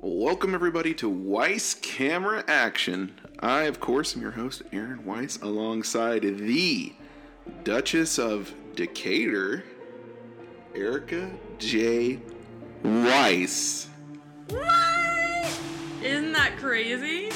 [0.00, 3.18] Welcome, everybody, to Weiss Camera Action.
[3.40, 6.92] I, of course, am your host, Aaron Weiss, alongside the
[7.64, 9.64] Duchess of Decatur,
[10.74, 12.20] Erica J.
[12.84, 13.88] Weiss.
[14.50, 15.60] What?
[16.02, 17.30] Isn't that crazy?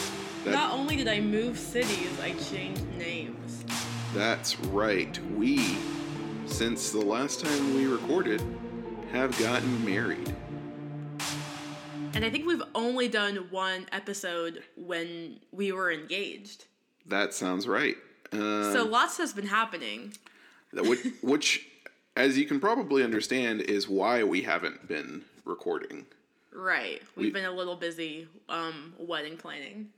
[0.45, 3.65] That- Not only did I move cities, I changed names.
[4.15, 5.19] That's right.
[5.35, 5.79] We,
[6.47, 8.43] since the last time we recorded,
[9.11, 10.33] have gotten married.
[12.15, 16.67] And I think we've only done one episode when we were engaged.
[17.07, 17.97] That sounds right.
[18.33, 20.13] Uh, so lots has been happening.
[20.75, 21.67] Which, which,
[22.17, 26.05] as you can probably understand, is why we haven't been recording.
[26.53, 27.01] Right.
[27.17, 29.89] We've We- been a little busy um, wedding planning.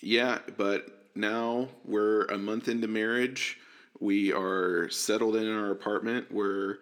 [0.00, 3.58] Yeah, but now we're a month into marriage.
[4.00, 6.32] We are settled in our apartment.
[6.32, 6.78] We're,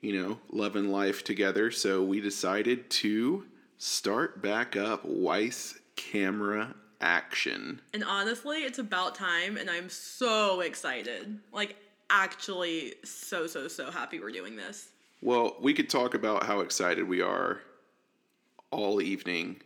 [0.00, 1.70] you know, loving life together.
[1.72, 3.44] So we decided to
[3.84, 7.82] start back up Weiss camera action.
[7.92, 11.38] And honestly, it's about time, and I'm so excited.
[11.52, 11.76] Like,
[12.08, 14.88] actually, so, so, so happy we're doing this.
[15.20, 17.60] Well, we could talk about how excited we are
[18.70, 19.60] all evening,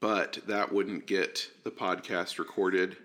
[0.00, 2.96] but that wouldn't get the podcast recorded.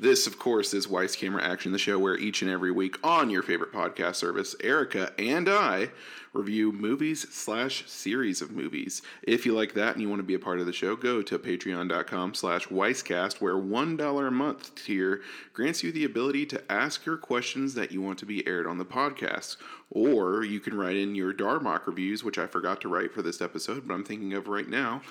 [0.00, 3.30] This, of course, is Weiss Camera Action, the show where each and every week on
[3.30, 5.90] your favorite podcast service, Erica and I
[6.32, 9.02] review movies slash series of movies.
[9.24, 11.20] If you like that and you want to be a part of the show, go
[11.22, 15.20] to patreon.com slash weisscast, where $1 a month tier
[15.52, 18.78] grants you the ability to ask your questions that you want to be aired on
[18.78, 19.56] the podcast.
[19.90, 23.40] Or you can write in your Darmok reviews, which I forgot to write for this
[23.40, 25.02] episode, but I'm thinking of right now.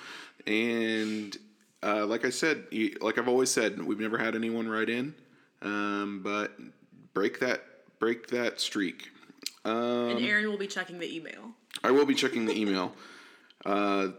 [0.46, 1.36] And
[1.82, 5.14] uh, like I said, you- like I've always said, we've never had anyone write in,
[5.62, 6.56] um, but
[7.14, 7.64] break that
[7.98, 9.10] break that streak.
[9.64, 11.52] Um, And Aaron will be checking the email.
[11.82, 12.94] I will be checking the email.
[13.66, 14.12] Uh,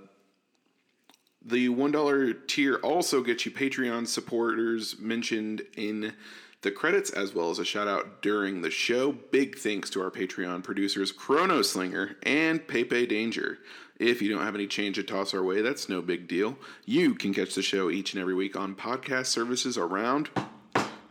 [1.45, 6.13] the one dollar tier also gets you Patreon supporters mentioned in
[6.61, 9.13] the credits as well as a shout out during the show.
[9.13, 13.59] Big thanks to our Patreon producers Chrono Slinger and Pepe Danger.
[13.99, 16.57] If you don't have any change to toss our way, that's no big deal.
[16.85, 20.29] You can catch the show each and every week on podcast services around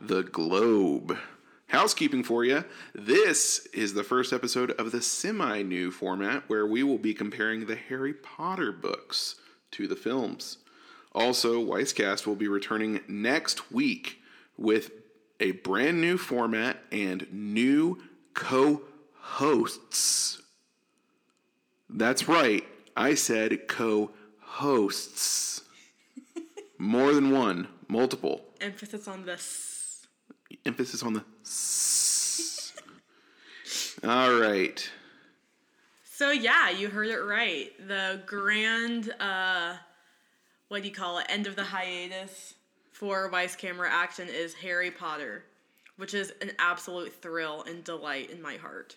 [0.00, 1.18] the globe.
[1.66, 2.64] Housekeeping for you.
[2.94, 7.66] This is the first episode of the semi new format where we will be comparing
[7.66, 9.36] the Harry Potter books
[9.72, 10.56] to the films.
[11.12, 14.22] Also, Weisscast will be returning next week
[14.56, 14.92] with
[15.40, 18.80] a brand new format and new co
[19.20, 20.40] hosts.
[21.90, 22.64] That's right,
[22.98, 24.10] I said co
[24.40, 25.62] hosts.
[26.78, 30.06] More than one, multiple Emphasis on this.
[30.66, 32.72] emphasis on the s.
[34.02, 34.90] All right.
[36.04, 37.70] So yeah, you heard it right.
[37.86, 39.74] The grand uh
[40.66, 41.26] what do you call it?
[41.28, 42.54] End of the hiatus
[42.90, 45.44] for Weiss Camera Action is Harry Potter,
[45.96, 48.96] which is an absolute thrill and delight in my heart.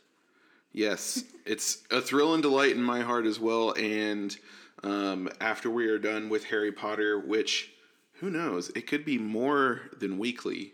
[0.73, 3.71] Yes, it's a thrill and delight in my heart as well.
[3.73, 4.35] And
[4.83, 7.71] um, after we are done with Harry Potter, which
[8.13, 10.73] who knows, it could be more than weekly.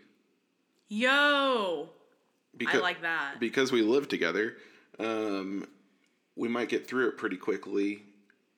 [0.88, 1.88] Yo,
[2.56, 3.40] Because, I like that.
[3.40, 4.56] because we live together.
[4.98, 5.66] Um,
[6.36, 8.04] we might get through it pretty quickly.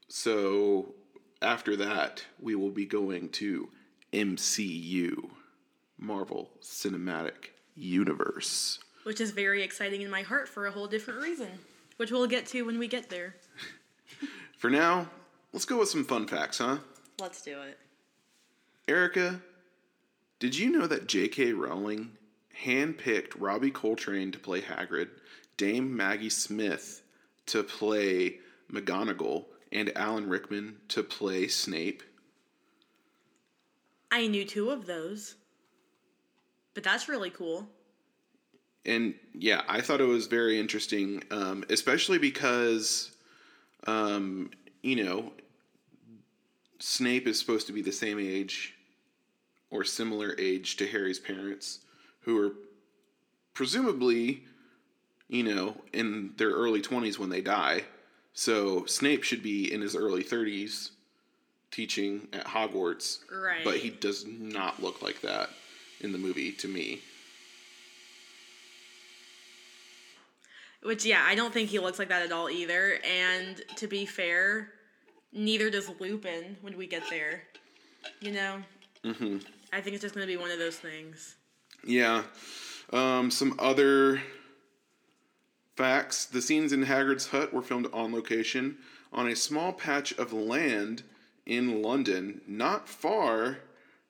[0.09, 0.95] So
[1.43, 3.69] after that, we will be going to
[4.13, 5.31] MCU,
[5.99, 8.79] Marvel Cinematic Universe.
[9.05, 11.49] Which is very exciting in my heart for a whole different reason,
[11.97, 13.37] which we'll get to when we get there.
[14.59, 15.09] For now,
[15.53, 16.79] let's go with some fun facts, huh?
[17.19, 17.79] Let's do it.
[18.87, 19.41] Erica,
[20.39, 21.53] did you know that J.K.
[21.53, 22.13] Rowling
[22.65, 25.09] handpicked Robbie Coltrane to play Hagrid,
[25.57, 27.03] Dame Maggie Smith
[27.47, 28.39] to play
[28.71, 32.03] McGonagall, and Alan Rickman to play Snape?
[34.11, 35.37] I knew two of those.
[36.75, 37.69] But that's really cool.
[38.85, 43.11] And yeah, I thought it was very interesting, um, especially because,
[43.87, 44.51] um,
[44.83, 45.33] you know,
[46.79, 48.75] Snape is supposed to be the same age
[49.71, 51.81] or similar age to Harry's parents,
[52.23, 52.53] who are
[53.55, 54.45] presumably,
[55.29, 57.85] you know, in their early 20s when they die.
[58.33, 60.91] So Snape should be in his early 30s
[61.71, 63.19] teaching at Hogwarts.
[63.31, 63.63] Right.
[63.63, 65.51] But he does not look like that
[66.01, 67.01] in the movie to me.
[70.83, 72.99] Which, yeah, I don't think he looks like that at all either.
[73.05, 74.73] And to be fair,
[75.33, 77.43] neither does Lupin when we get there.
[78.21, 78.63] You know?
[79.05, 79.39] Mm-hmm.
[79.73, 81.37] I think it's just going to be one of those things.
[81.85, 82.23] Yeah.
[82.93, 84.23] Um, some other
[85.77, 86.27] facts.
[86.27, 88.79] The scenes in Hagrid's hut were filmed on location
[89.13, 91.03] on a small patch of land
[91.47, 93.59] in London, not far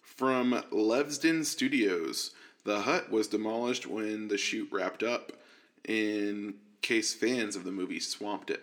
[0.03, 2.33] from Leavesden Studios.
[2.65, 5.33] The hut was demolished when the shoot wrapped up,
[5.87, 8.62] in case fans of the movie swamped it.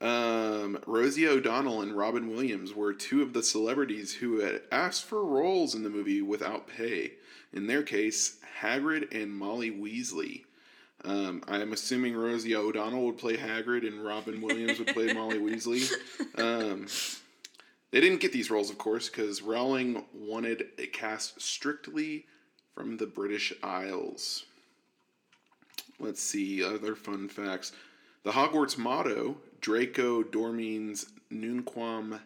[0.00, 5.22] Um, Rosie O'Donnell and Robin Williams were two of the celebrities who had asked for
[5.24, 7.12] roles in the movie without pay.
[7.52, 10.44] In their case, Hagrid and Molly Weasley.
[11.04, 15.38] Um, I am assuming Rosie O'Donnell would play Hagrid and Robin Williams would play Molly
[15.38, 15.90] Weasley.
[16.38, 16.86] Um,
[17.90, 22.26] they didn't get these roles, of course, because Rowling wanted a cast strictly
[22.74, 24.44] from the British Isles.
[26.00, 27.72] Let's see other fun facts.
[28.22, 32.20] The Hogwarts motto, Draco Dormiens Nunquam,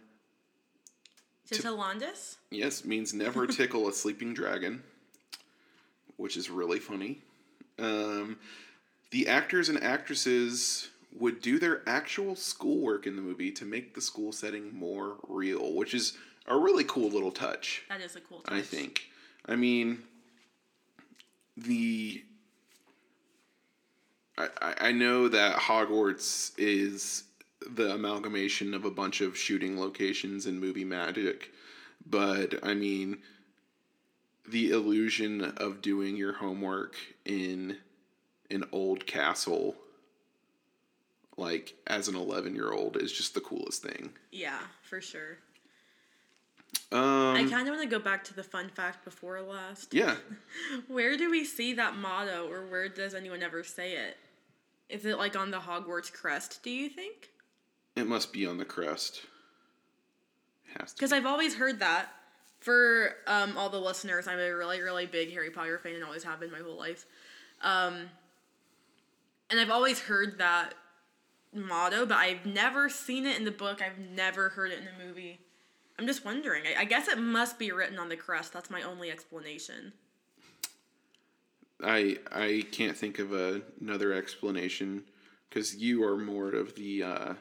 [1.50, 2.36] Titillandus?
[2.50, 4.82] yes, means never tickle a sleeping dragon,
[6.16, 7.18] which is really funny.
[7.78, 8.38] Um,
[9.10, 10.88] the actors and actresses
[11.18, 15.74] would do their actual schoolwork in the movie to make the school setting more real,
[15.74, 16.16] which is
[16.46, 17.82] a really cool little touch.
[17.88, 18.54] That is a cool touch.
[18.54, 19.10] I think.
[19.46, 20.02] I mean,
[21.56, 22.24] the.
[24.36, 27.24] I, I- know that Hogwarts is
[27.70, 31.50] the amalgamation of a bunch of shooting locations and movie magic,
[32.04, 33.18] but I mean,
[34.48, 37.78] the illusion of doing your homework in
[38.50, 39.74] an old castle,
[41.36, 44.10] like as an 11 year old, is just the coolest thing.
[44.30, 45.38] Yeah, for sure.
[46.92, 49.94] Um, I kind of want to go back to the fun fact before last.
[49.94, 50.16] yeah.
[50.88, 54.16] Where do we see that motto, or where does anyone ever say it?
[54.88, 57.30] Is it like on the Hogwarts crest, do you think?
[57.96, 59.22] It must be on the crest.
[60.78, 60.96] Has to.
[60.96, 62.08] Because I've always heard that.
[62.60, 66.24] For um, all the listeners, I'm a really, really big Harry Potter fan and always
[66.24, 67.04] have been my whole life.
[67.60, 68.08] Um,
[69.50, 70.72] and I've always heard that
[71.52, 73.82] motto, but I've never seen it in the book.
[73.82, 75.40] I've never heard it in the movie.
[75.98, 76.64] I'm just wondering.
[76.66, 78.54] I, I guess it must be written on the crest.
[78.54, 79.92] That's my only explanation.
[81.84, 85.04] I I can't think of a, another explanation
[85.48, 87.34] because you are more of the uh,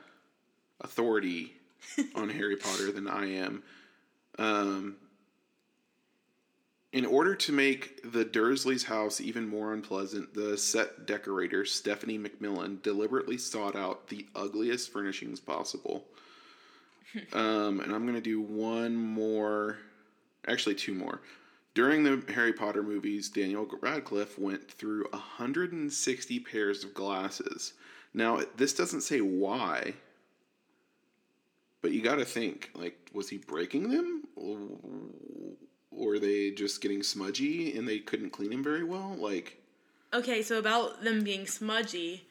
[0.82, 1.54] authority
[2.16, 3.64] on Harry Potter than I am.
[4.38, 4.96] Um,
[6.92, 12.84] in order to make the Dursleys' house even more unpleasant, the set decorator Stephenie McMillan
[12.84, 16.06] deliberately sought out the ugliest furnishings possible.
[17.34, 19.80] um, and I'm gonna do one more,
[20.48, 21.22] actually two more.
[21.74, 27.74] During the Harry Potter movies, Daniel Radcliffe went through 160 pairs of glasses.
[28.14, 29.96] Now, this doesn't say why,
[31.82, 34.24] but you got to think like, was he breaking them?
[34.36, 34.58] Or
[35.92, 39.16] were they just getting smudgy and they couldn't clean them very well?
[39.18, 39.60] Like,
[40.14, 42.28] Okay, so about them being smudgy,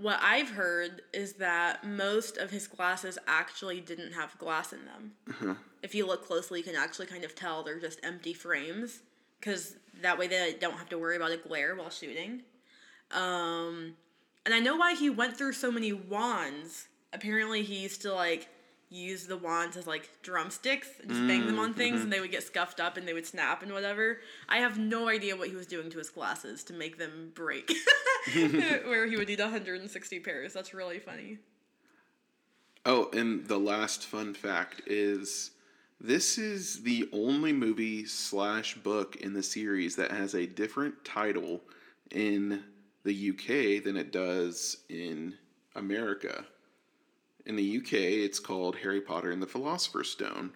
[0.00, 5.12] what I've heard is that most of his glasses actually didn't have glass in them.
[5.82, 9.00] If you look closely, you can actually kind of tell they're just empty frames
[9.38, 12.42] because that way they don't have to worry about a glare while shooting.
[13.12, 13.94] Um,
[14.44, 16.88] and I know why he went through so many wands.
[17.12, 18.48] Apparently, he used to like
[18.90, 22.32] use the wands as like drumsticks and just bang them on things, and they would
[22.32, 24.18] get scuffed up and they would snap and whatever.
[24.48, 27.72] I have no idea what he was doing to his glasses to make them break,
[28.34, 30.52] where he would need 160 pairs.
[30.52, 31.38] That's really funny.
[32.84, 35.52] oh, and the last fun fact is
[36.00, 41.60] this is the only movie slash book in the series that has a different title
[42.10, 42.64] in
[43.04, 45.34] the UK than it does in
[45.76, 46.44] America.
[47.46, 50.52] In the UK, it's called Harry Potter and the Philosopher's Stone,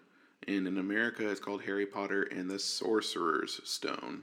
[0.46, 4.22] and in America, it's called Harry Potter and the Sorcerer's Stone.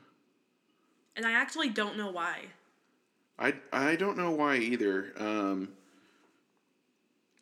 [1.15, 2.45] And I actually don't know why.
[3.39, 5.13] I I don't know why either.
[5.17, 5.69] Um,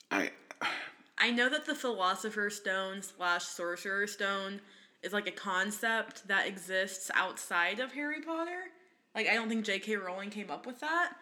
[0.09, 0.31] I
[1.17, 4.61] I know that the Philosopher's Stone slash Sorcerer's Stone
[5.03, 8.71] is like a concept that exists outside of Harry Potter.
[9.15, 9.95] Like, I don't think J.K.
[9.95, 11.13] Rowling came up with that.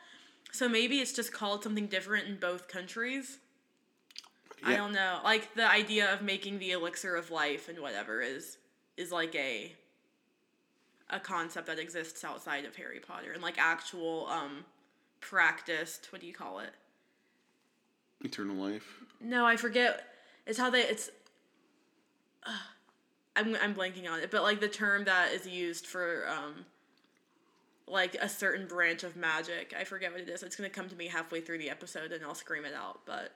[0.52, 3.40] So maybe it's just called something different in both countries.
[4.64, 5.20] I don't know.
[5.24, 8.58] Like the idea of making the elixir of life and whatever is
[8.96, 9.74] is like a
[11.10, 14.66] a concept that exists outside of Harry Potter and like actual um
[15.22, 16.72] practiced, what do you call it?
[18.24, 19.04] Eternal Life.
[19.22, 20.04] No, I forget.
[20.46, 20.82] It's how they.
[20.82, 21.10] It's.
[22.46, 22.52] Uh,
[23.36, 26.66] I'm I'm blanking on it, but like the term that is used for um.
[27.90, 30.44] Like a certain branch of magic, I forget what it is.
[30.44, 33.00] It's gonna come to me halfway through the episode, and I'll scream it out.
[33.06, 33.32] But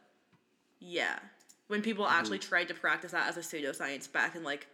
[0.82, 1.20] yeah,
[1.68, 4.68] when people actually tried to practice that as a pseudoscience back in like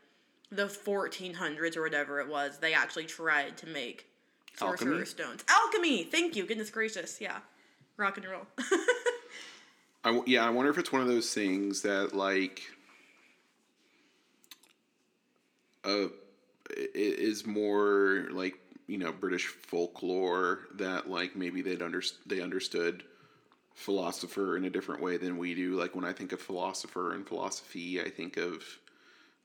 [0.50, 4.08] the 1400s or whatever it was, they actually tried to make
[4.56, 5.06] sorcerer Alchemy?
[5.06, 5.44] stones.
[5.50, 6.06] Alchemy.
[6.06, 6.46] Thank you.
[6.46, 7.20] Goodness gracious.
[7.22, 7.40] Yeah,
[7.98, 8.48] rock and roll.
[10.04, 12.62] I w yeah, I wonder if it's one of those things that like
[15.84, 16.08] uh,
[16.96, 18.56] is more like
[18.88, 23.04] you know British folklore that like maybe they'd under they understood
[23.78, 25.76] philosopher in a different way than we do.
[25.80, 28.64] Like when I think of philosopher and philosophy, I think of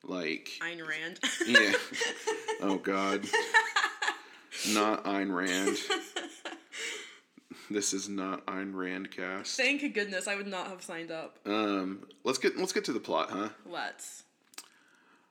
[0.03, 1.21] like Ayn Rand.
[1.47, 1.73] yeah.
[2.65, 3.25] Oh God.
[4.73, 5.77] Not Ayn Rand.
[7.71, 9.57] This is not Ayn Rand cast.
[9.57, 11.39] Thank goodness I would not have signed up.
[11.45, 13.49] Um, let's get let's get to the plot, huh?
[13.69, 14.23] Let's.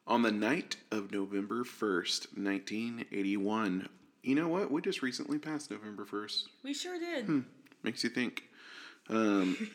[0.08, 3.90] On the night of November first, nineteen eighty one.
[4.24, 4.70] You know what?
[4.72, 6.50] We just recently passed November first.
[6.64, 7.26] We sure did.
[7.26, 7.40] Hmm.
[7.84, 8.44] Makes you think.
[9.12, 9.70] Um,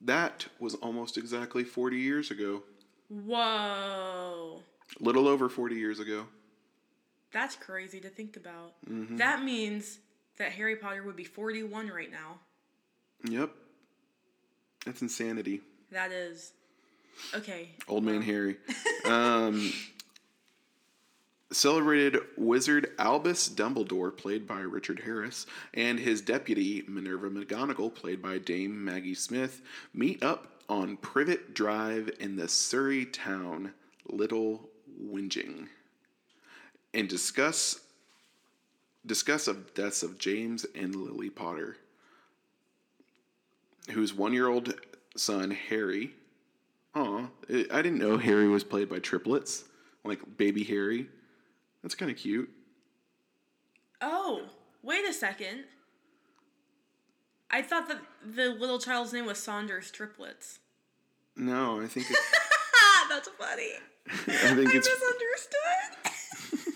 [0.00, 2.62] that was almost exactly forty years ago.
[3.08, 4.62] Whoa.
[5.00, 6.26] A little over forty years ago.
[7.32, 8.72] That's crazy to think about.
[8.88, 9.16] Mm-hmm.
[9.16, 9.98] That means
[10.38, 12.38] that Harry Potter would be 41 right now.
[13.28, 13.50] Yep.
[14.84, 15.60] That's insanity.
[15.90, 16.52] That is.
[17.34, 17.70] Okay.
[17.88, 18.56] Old Man Harry.
[19.06, 19.72] Um,
[21.56, 28.38] celebrated wizard Albus Dumbledore, played by Richard Harris, and his deputy Minerva McGonagall, played by
[28.38, 29.62] Dame Maggie Smith,
[29.94, 33.72] meet up on Privet Drive in the Surrey town
[34.08, 34.68] Little
[35.02, 35.68] Whinging
[36.92, 37.80] and discuss
[39.04, 41.76] discuss of deaths of James and Lily Potter,
[43.90, 44.74] whose one-year-old
[45.16, 46.12] son Harry
[46.96, 49.64] Aw, I I didn't know Harry was played by triplets,
[50.02, 51.08] like baby Harry.
[51.86, 52.50] That's kind of cute.
[54.00, 54.48] Oh,
[54.82, 55.66] wait a second.
[57.48, 60.58] I thought that the little child's name was Saunders Triplets.
[61.36, 62.16] No, I think it,
[63.08, 63.70] That's funny.
[64.08, 64.90] I think I it's
[66.50, 66.74] misunderstood.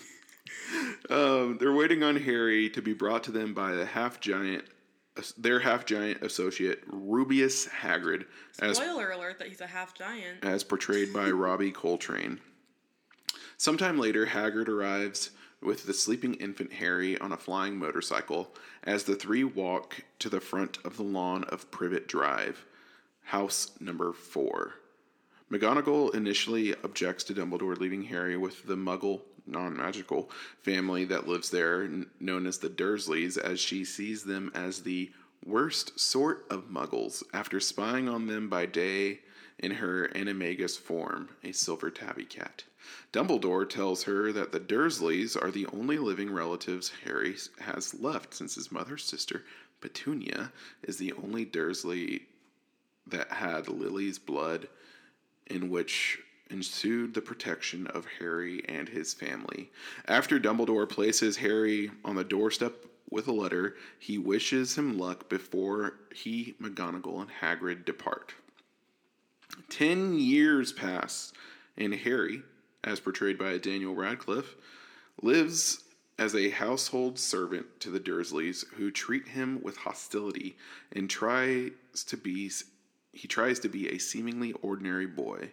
[1.09, 4.63] um, they're waiting on Harry to be brought to them by the half giant,
[5.37, 8.27] their half giant associate Rubeus Hagrid,
[8.61, 10.45] as Spoiler alert that he's a half giant.
[10.45, 12.39] as portrayed by Robbie Coltrane.
[13.61, 15.29] Sometime later, Hagrid arrives
[15.61, 20.39] with the sleeping infant Harry on a flying motorcycle as the three walk to the
[20.39, 22.65] front of the lawn of Privet Drive,
[23.25, 24.77] house number four.
[25.51, 30.31] McGonagall initially objects to Dumbledore leaving Harry with the Muggle, non magical
[30.63, 31.87] family that lives there,
[32.19, 35.11] known as the Dursleys, as she sees them as the
[35.45, 39.19] worst sort of Muggles after spying on them by day
[39.59, 42.63] in her animagus form, a silver tabby cat.
[43.11, 48.55] Dumbledore tells her that the Dursleys are the only living relatives Harry has left since
[48.55, 49.43] his mother's sister,
[49.81, 50.51] Petunia,
[50.83, 52.27] is the only Dursley
[53.07, 54.67] that had Lily's blood,
[55.47, 56.19] in which
[56.49, 59.71] ensued the protection of Harry and his family.
[60.07, 65.95] After Dumbledore places Harry on the doorstep with a letter, he wishes him luck before
[66.13, 68.33] he, McGonagall, and Hagrid depart.
[69.69, 71.33] Ten years pass,
[71.77, 72.43] and Harry,
[72.83, 74.55] as portrayed by Daniel Radcliffe,
[75.21, 75.83] lives
[76.17, 80.55] as a household servant to the Dursleys, who treat him with hostility
[80.91, 81.71] and tries
[82.05, 82.51] to be
[83.13, 85.51] he tries to be a seemingly ordinary boy.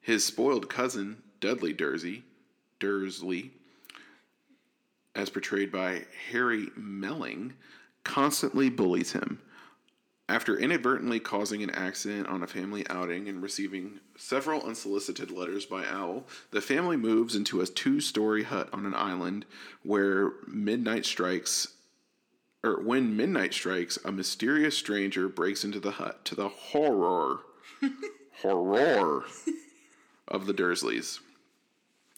[0.00, 2.24] His spoiled cousin, Dudley Dursley,
[2.78, 3.50] Dursley,
[5.14, 7.52] as portrayed by Harry Melling,
[8.02, 9.40] constantly bullies him.
[10.32, 15.84] After inadvertently causing an accident on a family outing and receiving several unsolicited letters by
[15.84, 19.44] Owl, the family moves into a two story hut on an island
[19.82, 21.74] where midnight strikes.
[22.64, 27.40] Or when midnight strikes, a mysterious stranger breaks into the hut to the horror,
[28.40, 29.24] horror
[30.26, 31.18] of the Dursleys.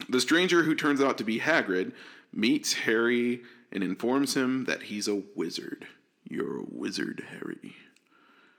[0.09, 1.90] The stranger, who turns out to be Hagrid,
[2.33, 3.42] meets Harry
[3.73, 5.88] and informs him that he's a wizard.
[6.23, 7.75] You're a wizard, Harry.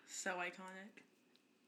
[0.08, 1.04] So iconic.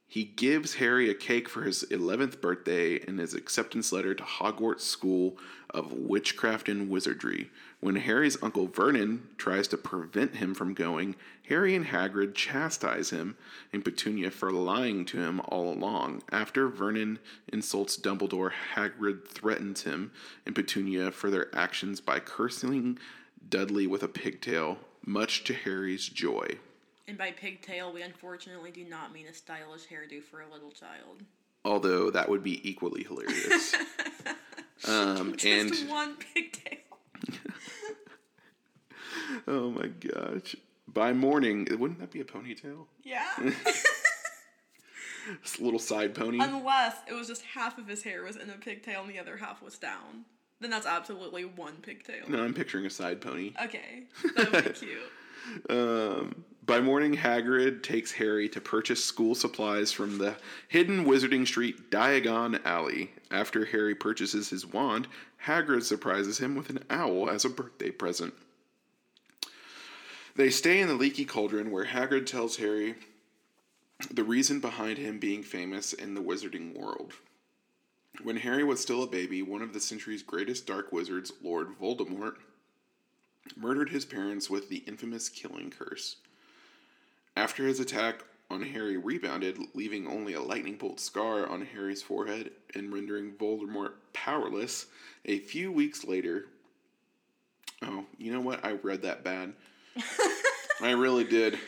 [0.10, 4.80] He gives Harry a cake for his 11th birthday and his acceptance letter to Hogwarts
[4.82, 5.38] School
[5.70, 7.50] of Witchcraft and Wizardry.
[7.82, 11.18] When Harry's uncle Vernon tries to prevent him from going,
[11.50, 13.36] Harry and Hagrid chastise him
[13.74, 16.24] and Petunia for lying to him all along.
[16.32, 17.20] After Vernon
[17.52, 20.12] insults Dumbledore, Hagrid threatens him
[20.46, 22.98] and Petunia for their actions by cursing
[23.50, 26.58] Dudley with a pigtail, much to Harry's joy.
[27.08, 31.24] And by pigtail, we unfortunately do not mean a stylish hairdo for a little child.
[31.64, 33.74] although that would be equally hilarious.
[34.88, 36.78] um, and Just one pigtail.
[39.48, 40.56] oh my gosh,
[40.88, 42.86] by morning, wouldn't that be a ponytail?
[43.04, 43.26] Yeah.
[45.44, 46.40] This little side pony.
[46.42, 49.36] Unless it was just half of his hair was in a pigtail and the other
[49.36, 50.24] half was down.
[50.62, 52.24] Then that's absolutely one pigtail.
[52.30, 53.52] no, I'm picturing a side pony.
[53.62, 54.04] Okay.
[54.38, 55.70] That would be cute.
[55.70, 60.36] Um, By morning, Hagrid takes Harry to purchase school supplies from the
[60.68, 63.12] hidden Wizarding Street Diagon Alley.
[63.32, 65.08] After Harry purchases his wand,
[65.46, 68.34] Hagrid surprises him with an owl as a birthday present.
[70.36, 72.96] They stay in the Leaky Cauldron, where Hagrid tells Harry
[74.12, 77.14] the reason behind him being famous in the wizarding world.
[78.22, 82.36] When Harry was still a baby, one of the century's greatest dark wizards, Lord Voldemort,
[83.56, 86.18] murdered his parents with the infamous killing curse.
[87.38, 92.50] After his attack on Harry rebounded, leaving only a lightning bolt scar on Harry's forehead
[92.74, 94.88] and rendering Voldemort powerless,
[95.24, 96.48] a few weeks later.
[97.84, 98.66] Oh, you know what?
[98.66, 99.54] I read that bad.
[100.82, 101.60] I really did.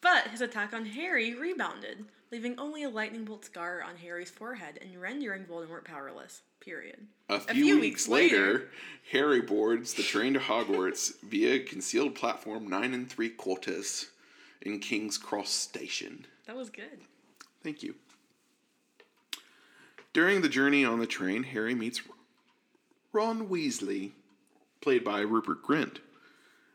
[0.00, 4.78] But his attack on Harry rebounded, leaving only a lightning bolt scar on Harry's forehead
[4.80, 6.42] and rendering Voldemort powerless.
[6.60, 7.08] Period.
[7.28, 8.68] A few, weeks, later,
[9.10, 14.06] Harry boards the train to Hogwarts via concealed platform nine and three quarters
[14.62, 16.26] in King's Cross Station.
[16.46, 17.00] That was good.
[17.62, 17.94] Thank you.
[20.12, 22.02] During the journey on the train, Harry meets
[23.12, 24.12] Ron Weasley,
[24.80, 25.98] played by Rupert Grint,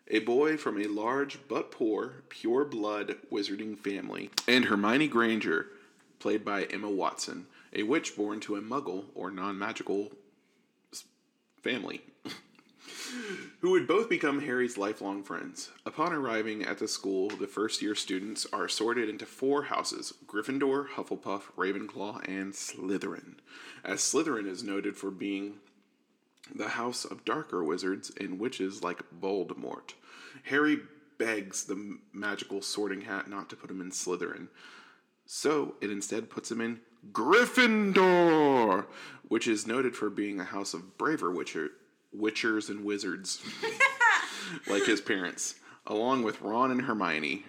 [0.07, 5.67] a boy from a large but poor, pure blood wizarding family, and Hermione Granger,
[6.19, 10.11] played by Emma Watson, a witch born to a muggle or non magical
[11.61, 12.01] family.
[13.61, 15.71] Who would both become Harry's lifelong friends.
[15.85, 20.89] Upon arriving at the school, the first year students are sorted into four houses Gryffindor,
[20.89, 23.35] Hufflepuff, Ravenclaw, and Slytherin.
[23.83, 25.55] As Slytherin is noted for being
[26.53, 29.93] the house of darker wizards and witches like Voldemort.
[30.43, 30.79] Harry
[31.17, 34.47] begs the magical sorting hat not to put him in Slytherin.
[35.25, 36.81] So it instead puts him in
[37.11, 38.85] Gryffindor,
[39.27, 41.71] which is noted for being a house of braver witcher,
[42.19, 43.41] witchers and wizards,
[44.67, 45.55] like his parents,
[45.87, 47.45] along with Ron and Hermione.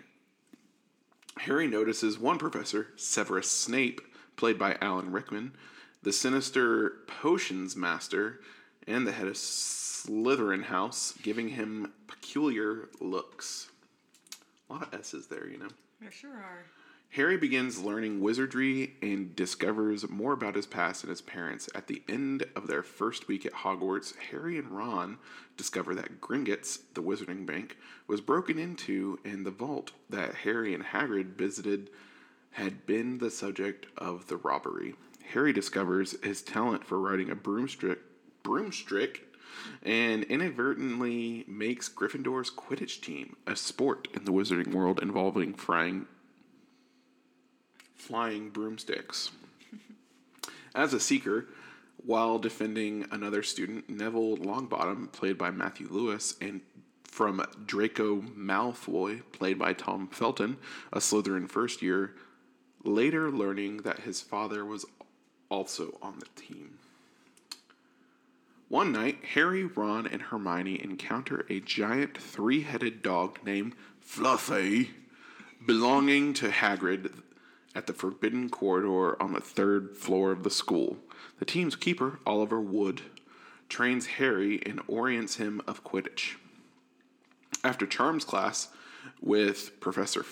[1.39, 4.01] Harry notices one professor, Severus Snape,
[4.37, 5.53] played by Alan Rickman,
[6.03, 8.41] the sinister potions master,
[8.87, 13.69] and the head of Slytherin House, giving him peculiar looks.
[14.69, 15.69] A lot of S's there, you know.
[16.01, 16.65] There sure are.
[17.17, 21.67] Harry begins learning wizardry and discovers more about his past and his parents.
[21.75, 25.17] At the end of their first week at Hogwarts, Harry and Ron
[25.57, 30.85] discover that Gringotts, the wizarding bank, was broken into and the vault that Harry and
[30.85, 31.89] Hagrid visited
[32.51, 34.95] had been the subject of the robbery.
[35.33, 38.01] Harry discovers his talent for riding a broomstick,
[38.43, 39.23] broomstick
[39.83, 46.07] and inadvertently makes Gryffindor's Quidditch team a sport in the wizarding world involving frying
[47.97, 49.31] flying broomsticks.
[50.75, 51.47] As a seeker,
[52.05, 56.61] while defending another student, Neville Longbottom, played by Matthew Lewis, and
[57.05, 60.59] from Draco Malfoy, played by Tom Felton,
[60.93, 62.15] a Slytherin first year,
[62.85, 64.85] later learning that his father was
[65.49, 66.79] also on the team.
[68.69, 74.91] One night, Harry, Ron, and Hermione encounter a giant three headed dog named Fluffy,
[75.65, 77.13] belonging to Hagrid
[77.77, 80.97] at the Forbidden Corridor on the third floor of the school.
[81.39, 83.03] The team's keeper, Oliver Wood,
[83.69, 86.37] trains Harry and orients him of Quidditch.
[87.63, 88.69] After Charms class
[89.21, 90.25] with Professor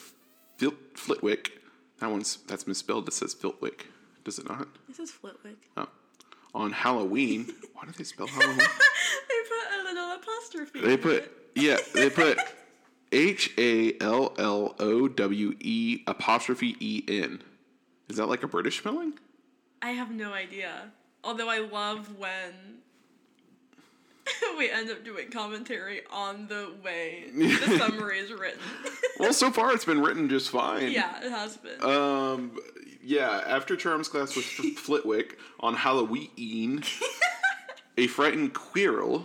[0.94, 1.60] Flitwick,
[2.00, 3.06] that one's that's misspelled.
[3.08, 3.88] It says Flitwick,
[4.24, 4.66] does it not?
[4.88, 5.58] This is Flitwick.
[5.76, 5.88] Oh.
[6.54, 8.56] On Halloween, why do they spell Halloween?
[8.56, 10.80] they put a little apostrophe.
[10.80, 12.38] They put yeah, they put
[13.14, 17.40] H A L L O W E apostrophe E N.
[18.08, 19.14] Is that like a British spelling?
[19.80, 20.90] I have no idea.
[21.22, 22.52] Although I love when
[24.58, 28.60] we end up doing commentary on the way the summary is written.
[29.16, 30.90] Well, so far it's been written just fine.
[30.90, 31.80] yeah, it has been.
[31.84, 32.58] Um.
[33.00, 33.44] Yeah.
[33.46, 36.82] After Charms class with Flitwick on Halloween,
[37.96, 39.24] a frightened Quirrell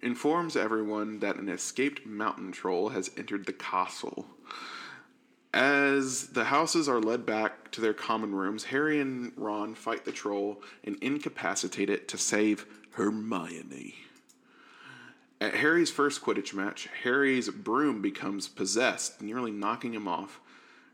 [0.00, 4.26] informs everyone that an escaped mountain troll has entered the castle.
[5.52, 10.12] As the houses are led back to their common rooms, Harry and Ron fight the
[10.12, 13.94] troll and incapacitate it to save Hermione.
[15.40, 20.40] At Harry's first Quidditch match, Harry's broom becomes possessed, nearly knocking him off.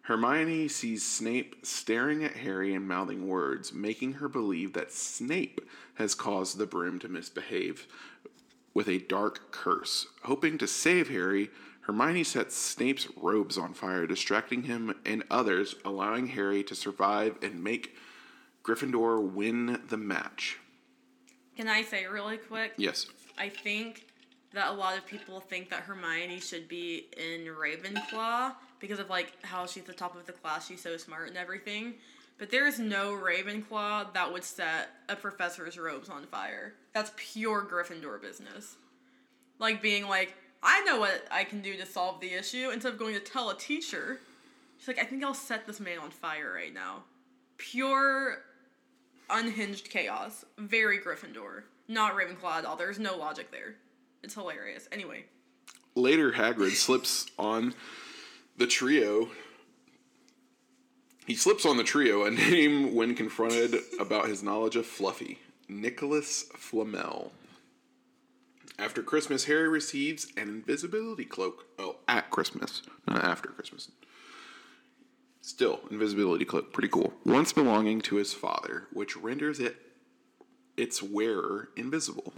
[0.02, 5.62] Hermione sees Snape staring at Harry and mouthing words, making her believe that Snape
[5.94, 7.86] has caused the broom to misbehave
[8.74, 10.08] with a dark curse.
[10.24, 11.48] Hoping to save Harry,
[11.82, 17.62] Hermione sets Snape's robes on fire, distracting him and others, allowing Harry to survive and
[17.62, 17.94] make
[18.64, 20.58] Gryffindor win the match.
[21.56, 22.72] Can I say really quick?
[22.76, 23.06] Yes.
[23.38, 24.06] I think
[24.54, 29.32] that a lot of people think that Hermione should be in Ravenclaw because of like
[29.42, 31.94] how she's the top of the class, she's so smart and everything.
[32.38, 36.74] But there is no Ravenclaw that would set a professor's robes on fire.
[36.92, 38.76] That's pure Gryffindor business.
[39.58, 42.98] Like being like, I know what I can do to solve the issue instead of
[42.98, 44.18] going to tell a teacher.
[44.78, 47.04] She's like, I think I'll set this man on fire right now.
[47.56, 48.38] Pure
[49.30, 50.44] unhinged chaos.
[50.58, 51.62] Very Gryffindor.
[51.86, 52.76] Not Ravenclaw at all.
[52.76, 53.76] There's no logic there.
[54.22, 54.88] It's hilarious.
[54.90, 55.26] Anyway.
[55.94, 57.74] Later, Hagrid slips on
[58.56, 59.28] the trio.
[61.26, 66.44] He slips on the trio a name when confronted about his knowledge of Fluffy Nicholas
[66.56, 67.32] Flamel.
[68.78, 71.66] After Christmas, Harry receives an invisibility cloak.
[71.78, 73.90] Oh, at Christmas, not after Christmas.
[75.40, 77.14] Still, invisibility cloak, pretty cool.
[77.24, 79.76] Once belonging to his father, which renders it
[80.76, 82.34] its wearer invisible.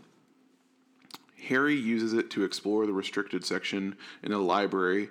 [1.49, 5.09] Harry uses it to explore the restricted section in a library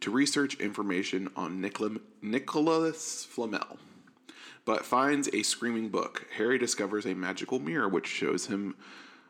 [0.00, 3.78] to research information on Nicola, Nicholas Flamel,
[4.64, 6.26] but finds a screaming book.
[6.36, 8.76] Harry discovers a magical mirror which shows him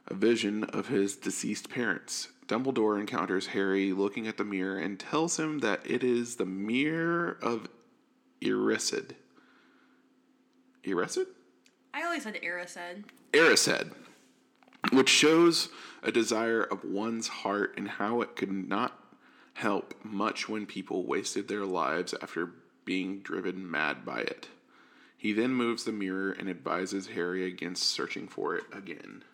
[0.07, 2.29] a vision of his deceased parents.
[2.47, 7.39] Dumbledore encounters Harry looking at the mirror and tells him that it is the mirror
[7.43, 7.69] of
[8.41, 9.13] Erised.
[10.85, 11.27] Erised?
[11.93, 13.05] I always said Erised.
[13.33, 13.93] Erised,
[14.93, 15.69] which shows
[16.03, 18.98] a desire of one's heart and how it could not
[19.59, 22.53] help much when people wasted their lives after
[22.85, 24.49] being driven mad by it.
[25.17, 29.25] He then moves the mirror and advises Harry against searching for it again.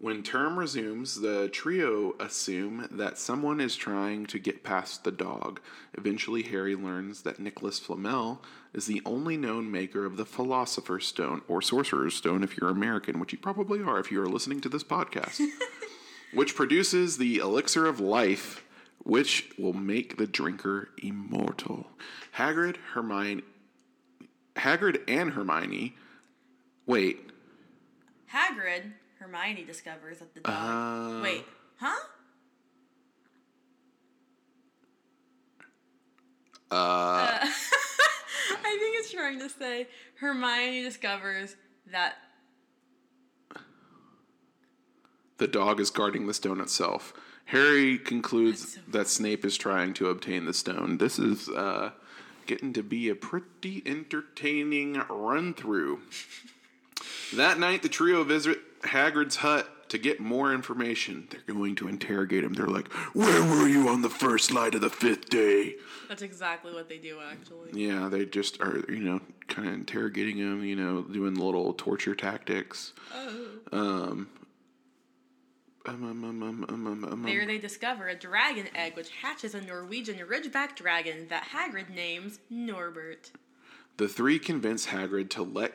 [0.00, 5.60] When term resumes, the trio assume that someone is trying to get past the dog.
[5.94, 8.42] Eventually, Harry learns that Nicholas Flamel
[8.72, 13.18] is the only known maker of the Philosopher's Stone, or Sorcerer's Stone if you're American,
[13.18, 15.40] which you probably are if you are listening to this podcast,
[16.32, 18.64] which produces the elixir of life,
[19.04, 21.86] which will make the drinker immortal.
[22.36, 23.42] Hagrid, Hermione,
[24.56, 25.94] Hagrid and Hermione.
[26.86, 27.28] Wait,
[28.32, 30.54] Hagrid, Hermione discovers that the dog.
[30.54, 31.22] Uh.
[31.22, 31.44] Wait,
[31.78, 31.96] huh?
[36.70, 39.88] uh, I think it's trying to say
[40.20, 41.56] Hermione discovers
[41.90, 42.16] that.
[45.38, 47.12] The dog is guarding the stone itself.
[47.46, 50.98] Harry concludes so that Snape is trying to obtain the stone.
[50.98, 51.92] This is uh,
[52.46, 56.00] getting to be a pretty entertaining run through.
[57.34, 61.28] that night, the trio visit Hagrid's hut to get more information.
[61.30, 62.52] They're going to interrogate him.
[62.52, 65.76] They're like, Where were you on the first night of the fifth day?
[66.08, 67.70] That's exactly what they do, actually.
[67.72, 72.14] Yeah, they just are, you know, kind of interrogating him, you know, doing little torture
[72.14, 72.92] tactics.
[73.14, 74.28] Um, um,
[75.88, 79.60] um, um, um, um, um, um, There they discover a dragon egg which hatches a
[79.60, 83.30] Norwegian ridgeback dragon that Hagrid names Norbert.
[83.96, 85.74] The three convince Hagrid to let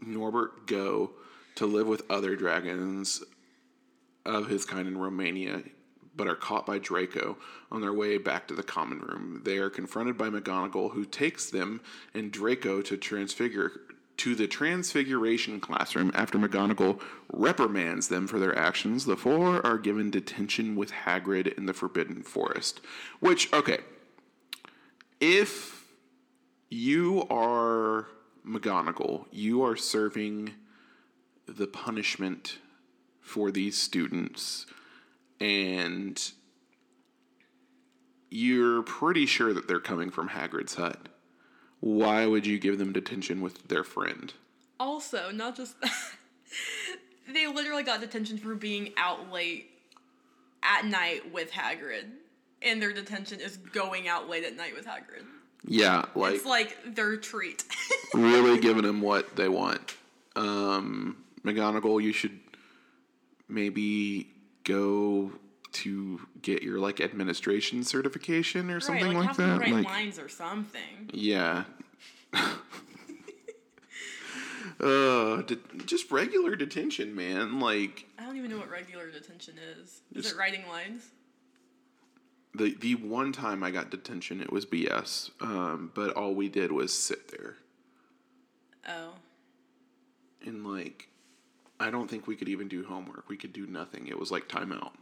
[0.00, 1.12] Norbert go
[1.56, 3.22] to live with other dragons
[4.24, 5.62] of his kind in Romania,
[6.14, 7.36] but are caught by Draco
[7.70, 9.42] on their way back to the common room.
[9.44, 11.80] They are confronted by McGonagall, who takes them
[12.12, 13.72] and Draco to transfigure
[14.16, 17.00] to the transfiguration classroom after McGonagall
[17.32, 19.04] reprimands them for their actions.
[19.04, 22.80] The four are given detention with Hagrid in the Forbidden Forest.
[23.20, 23.78] Which, okay,
[25.20, 25.84] if
[26.70, 28.08] you are
[28.46, 30.54] McGonagall, you are serving
[31.46, 32.58] the punishment
[33.20, 34.66] for these students,
[35.40, 36.32] and
[38.30, 41.08] you're pretty sure that they're coming from Hagrid's hut.
[41.84, 44.32] Why would you give them detention with their friend?
[44.80, 45.92] Also, not just that,
[47.30, 49.70] they literally got detention for being out late
[50.62, 52.06] at night with Hagrid.
[52.62, 55.26] And their detention is going out late at night with Hagrid.
[55.66, 57.64] Yeah, like it's like their treat.
[58.14, 59.94] really giving them what they want.
[60.36, 62.40] Um, McGonagall, you should
[63.46, 64.30] maybe
[64.64, 65.32] go
[65.74, 69.60] to get your like administration certification or something right, like, like, have that.
[69.60, 71.10] write Like, lines or something.
[71.12, 71.64] yeah.
[74.80, 77.60] uh, de- just regular detention, man.
[77.60, 80.00] Like I don't even know what regular detention is.
[80.14, 81.10] Is it writing lines?
[82.54, 85.30] the the one time I got detention, it was BS.
[85.40, 87.56] Um, but all we did was sit there
[88.88, 89.14] Oh.
[90.44, 91.08] and like.
[91.80, 93.28] I don't think we could even do homework.
[93.28, 94.06] We could do nothing.
[94.06, 94.92] It was like timeout.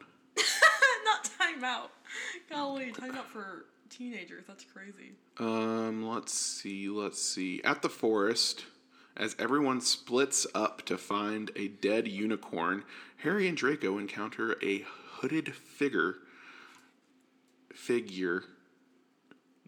[1.60, 1.88] Not timeout.
[2.50, 4.44] Golly, timeout for teenagers.
[4.46, 5.12] That's crazy.
[5.38, 7.60] Um, let's see, let's see.
[7.64, 8.64] At the forest,
[9.16, 12.84] as everyone splits up to find a dead unicorn,
[13.18, 14.84] Harry and Draco encounter a
[15.14, 16.16] hooded figure
[17.74, 18.44] figure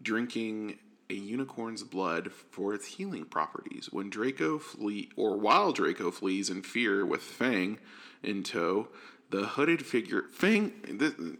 [0.01, 0.77] drinking
[1.09, 3.89] a unicorn's blood for its healing properties.
[3.91, 7.79] When Draco flee or while Draco flees in fear with Fang
[8.23, 8.89] in tow,
[9.29, 11.37] the hooded figure Fang.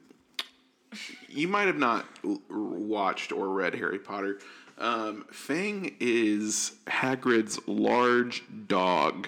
[1.29, 2.05] You might have not
[2.49, 4.39] watched or read Harry Potter.
[4.77, 9.27] Um, Fang is Hagrid's large dog,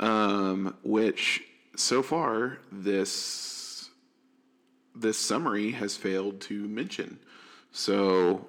[0.00, 1.42] um, which
[1.76, 3.90] so far this
[4.96, 7.18] this summary has failed to mention.
[7.72, 8.46] So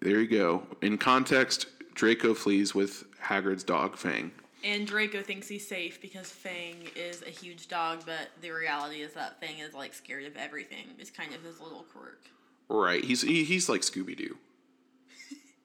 [0.00, 0.66] there you go.
[0.82, 4.32] In context, Draco flees with Hagrid's dog Fang.
[4.62, 9.14] And Draco thinks he's safe because Fang is a huge dog, but the reality is
[9.14, 10.86] that Fang is like scared of everything.
[10.98, 12.26] It's kind of his little quirk.
[12.68, 13.02] Right.
[13.02, 14.36] He's he, he's like Scooby Doo.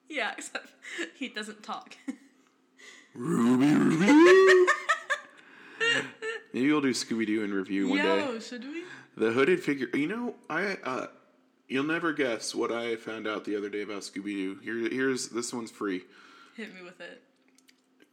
[0.08, 0.68] Yeah, except
[1.18, 1.96] he doesn't talk.
[3.12, 4.06] Ruby, Ruby.
[6.52, 8.20] Maybe we'll do Scooby Doo in review one day.
[8.20, 8.84] Yo, should we?
[9.16, 9.88] The hooded figure.
[9.94, 11.06] You know, I uh,
[11.68, 14.58] you'll never guess what I found out the other day about Scooby Doo.
[14.62, 16.02] Here, here's this one's free.
[16.56, 17.20] Hit me with it.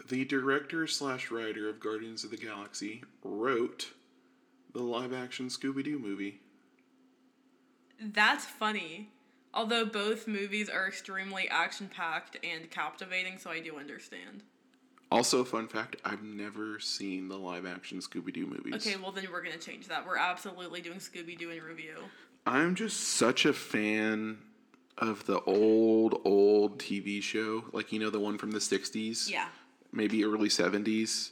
[0.09, 3.93] The director slash writer of Guardians of the Galaxy wrote
[4.73, 6.41] the live action Scooby Doo movie.
[8.01, 9.09] That's funny.
[9.53, 14.43] Although both movies are extremely action packed and captivating, so I do understand.
[15.11, 18.73] Also, fun fact: I've never seen the live action Scooby Doo movies.
[18.75, 20.05] Okay, well then we're gonna change that.
[20.07, 21.97] We're absolutely doing Scooby Doo in review.
[22.45, 24.39] I'm just such a fan
[24.97, 27.65] of the old, old TV show.
[27.71, 29.29] Like, you know, the one from the 60s?
[29.29, 29.47] Yeah.
[29.93, 31.31] Maybe early 70s.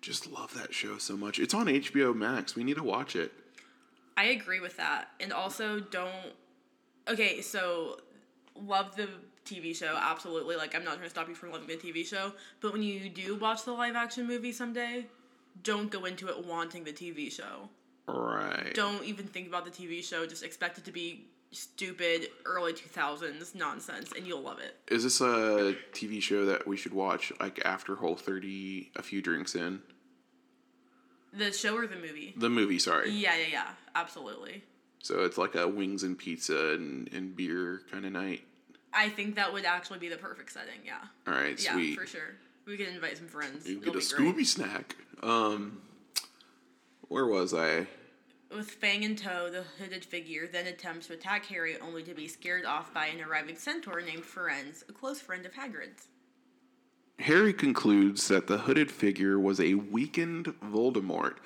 [0.00, 1.38] Just love that show so much.
[1.38, 2.56] It's on HBO Max.
[2.56, 3.32] We need to watch it.
[4.16, 5.08] I agree with that.
[5.20, 6.32] And also don't
[7.08, 7.98] Okay, so
[8.54, 9.08] love the
[9.44, 10.56] TV show, absolutely.
[10.56, 13.08] Like I'm not trying to stop you from loving the TV show, but when you
[13.08, 15.06] do watch the live action movie someday,
[15.62, 17.68] don't go into it wanting the TV show.
[18.06, 18.72] Right.
[18.74, 23.54] Don't even think about the TV show, just expect it to be stupid early 2000s
[23.54, 24.76] nonsense and you'll love it.
[24.88, 29.20] Is this a TV show that we should watch, like, after Whole 30, a few
[29.20, 29.80] drinks in?
[31.32, 32.34] The show or the movie?
[32.36, 33.10] The movie, sorry.
[33.10, 33.68] Yeah, yeah, yeah.
[33.94, 34.62] Absolutely.
[35.02, 38.42] So it's like a wings and pizza and, and beer kind of night.
[38.92, 40.98] I think that would actually be the perfect setting, yeah.
[41.26, 41.98] All right, Yeah, sweet.
[41.98, 42.34] for sure.
[42.66, 43.66] We could invite some friends.
[43.68, 44.36] You It'll get a be great.
[44.36, 44.96] Scooby snack.
[45.22, 45.80] Um,
[47.08, 47.86] where was I?
[48.54, 52.26] With Fang in tow, the hooded figure then attempts to attack Harry only to be
[52.26, 56.08] scared off by an arriving centaur named Firenze, a close friend of Hagrid's.
[57.20, 61.36] Harry concludes that the hooded figure was a weakened Voldemort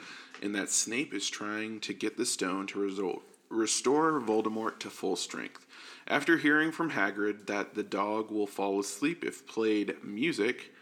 [0.40, 5.16] and that Snape is trying to get the stone to resol- restore Voldemort to full
[5.16, 5.66] strength.
[6.06, 10.72] After hearing from Hagrid that the dog will fall asleep if played music,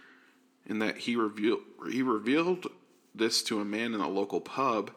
[0.69, 2.69] and that he, reveal- he revealed
[3.13, 4.93] this to a man in a local pub,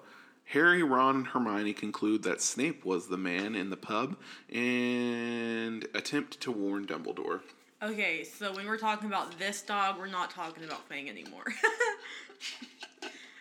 [0.45, 4.15] Harry, Ron, and Hermione conclude that Snape was the man in the pub
[4.51, 7.41] and attempt to warn Dumbledore.
[7.81, 11.45] Okay, so when we're talking about this dog, we're not talking about Fang anymore.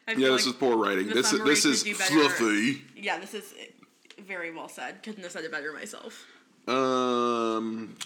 [0.06, 1.08] Yeah, this like- is poor writing.
[1.08, 2.82] This is this is fluffy.
[2.94, 3.54] Yeah, this is
[4.20, 5.02] very well said.
[5.02, 6.26] Couldn't have said it better myself.
[6.68, 7.96] Um,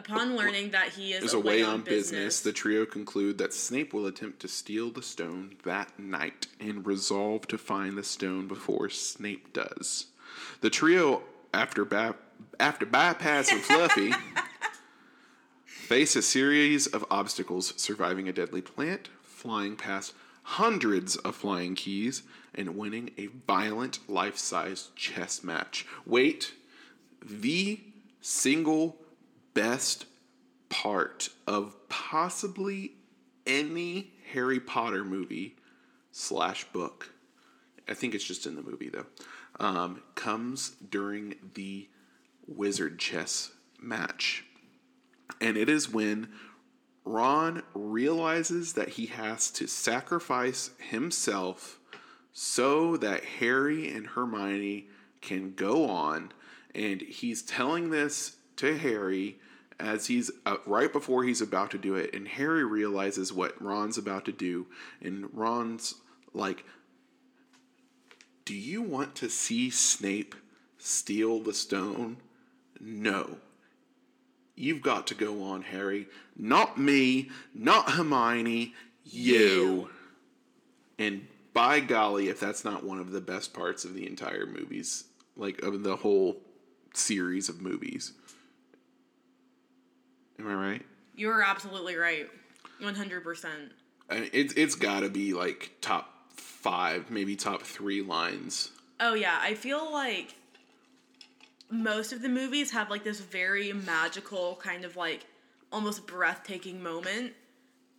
[0.00, 2.40] Upon learning that he is, is away on business.
[2.40, 7.46] The trio conclude that Snape will attempt to steal the stone that night and resolve
[7.48, 10.06] to find the stone before Snape does.
[10.62, 12.16] The trio, after ba-
[12.58, 14.12] after bypassing Fluffy,
[15.64, 22.22] face a series of obstacles, surviving a deadly plant, flying past hundreds of flying keys,
[22.54, 25.86] and winning a violent life-size chess match.
[26.06, 26.54] Wait,
[27.22, 27.80] the
[28.22, 28.96] single
[29.54, 30.06] best
[30.68, 32.92] part of possibly
[33.46, 35.56] any Harry Potter movie
[36.12, 37.12] slash book.
[37.88, 39.06] I think it's just in the movie though.
[39.58, 41.88] Um, comes during the
[42.46, 44.44] wizard chess match.
[45.40, 46.28] And it is when
[47.04, 51.78] Ron realizes that he has to sacrifice himself
[52.32, 54.88] so that Harry and Hermione
[55.20, 56.32] can go on.
[56.74, 59.38] And he's telling this to Harry
[59.78, 62.14] as he's uh, right before he's about to do it.
[62.14, 64.66] And Harry realizes what Ron's about to do.
[65.00, 65.94] And Ron's
[66.34, 66.64] like,
[68.44, 70.34] Do you want to see Snape
[70.78, 72.18] steal the stone?
[72.78, 73.38] No.
[74.54, 76.06] You've got to go on, Harry.
[76.36, 79.38] Not me, not Hermione, you.
[79.38, 79.90] You.
[80.98, 85.04] And by golly, if that's not one of the best parts of the entire movies,
[85.34, 86.42] like of the whole
[86.92, 88.12] series of movies.
[90.40, 90.86] Am I right?
[91.14, 92.28] You're absolutely right.
[92.82, 93.46] 100%.
[94.08, 98.72] I mean, it's it's got to be like top five, maybe top three lines.
[98.98, 100.34] Oh yeah, I feel like
[101.70, 105.26] most of the movies have like this very magical kind of like
[105.70, 107.32] almost breathtaking moment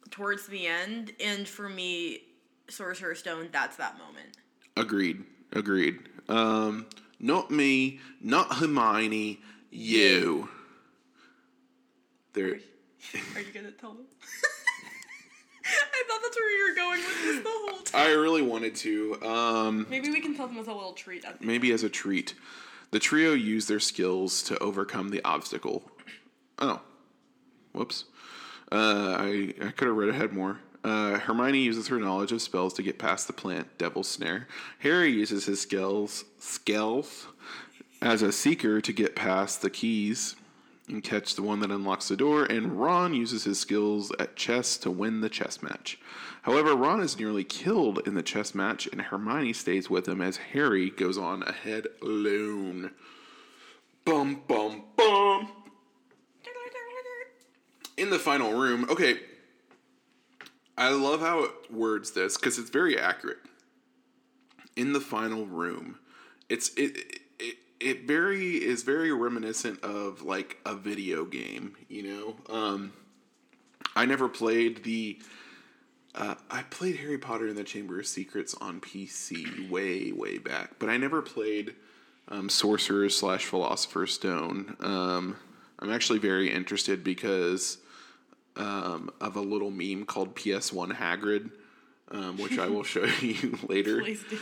[0.10, 2.20] towards the end and for me
[2.68, 4.38] sorcerer's stone that's that moment
[4.78, 5.24] Agreed.
[5.52, 6.00] Agreed.
[6.30, 6.86] Um,
[7.20, 10.50] not me, not Hermione, you.
[12.34, 12.60] There.
[13.36, 14.06] are you gonna tell them
[15.66, 18.76] i thought that's where you were going with this the whole time I really wanted
[18.78, 19.22] to.
[19.22, 21.36] Um, maybe we can tell them as a little treat end.
[21.42, 22.34] maybe as a treat.
[22.92, 25.84] The trio use their skills to overcome the obstacle.
[26.60, 26.82] Oh,
[27.74, 28.06] whoops.
[28.72, 30.60] Uh, I I could have read ahead more.
[30.84, 34.48] Uh, Hermione uses her knowledge of spells to get past the plant Devil's Snare.
[34.80, 37.28] Harry uses his skills skills
[38.02, 40.36] as a seeker to get past the keys
[40.92, 42.46] and catch the one that unlocks the door.
[42.46, 46.00] And Ron uses his skills at chess to win the chess match.
[46.44, 50.38] However, Ron is nearly killed in the chess match, and Hermione stays with him as
[50.38, 52.92] Harry goes on ahead alone.
[54.06, 55.52] Bum bum bum.
[57.98, 59.20] In the final room, okay.
[60.78, 63.38] I love how it words this because it's very accurate.
[64.76, 66.00] In the final room,
[66.50, 67.21] it's it it
[67.82, 71.76] it very is very reminiscent of like a video game.
[71.90, 72.94] You know, um,
[73.96, 75.20] I never played the.
[76.14, 80.72] Uh, I played Harry Potter and the Chamber of Secrets on PC way way back,
[80.78, 81.76] but I never played
[82.28, 84.76] um, Sorcerer slash Philosopher's Stone.
[84.82, 85.38] Um,
[85.80, 87.78] I'm actually very interested because
[88.58, 91.52] um, of a little meme called PS1 Hagrid,
[92.12, 94.02] um, which I will show you later.
[94.02, 94.38] please do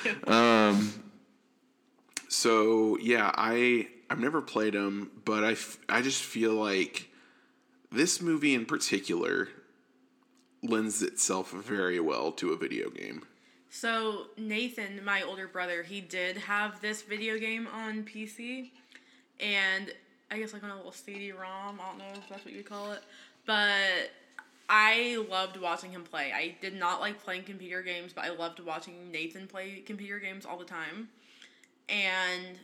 [2.29, 7.09] So yeah, I I've never played them, but I, f- I just feel like
[7.91, 9.49] this movie in particular
[10.63, 13.23] lends itself very well to a video game.
[13.71, 18.71] So Nathan, my older brother, he did have this video game on PC,
[19.39, 19.91] and
[20.31, 21.79] I guess like on a little CD-ROM.
[21.79, 23.03] I don't know if that's what you call it,
[23.45, 24.11] but
[24.69, 26.31] I loved watching him play.
[26.31, 30.45] I did not like playing computer games, but I loved watching Nathan play computer games
[30.45, 31.09] all the time,
[31.89, 32.57] and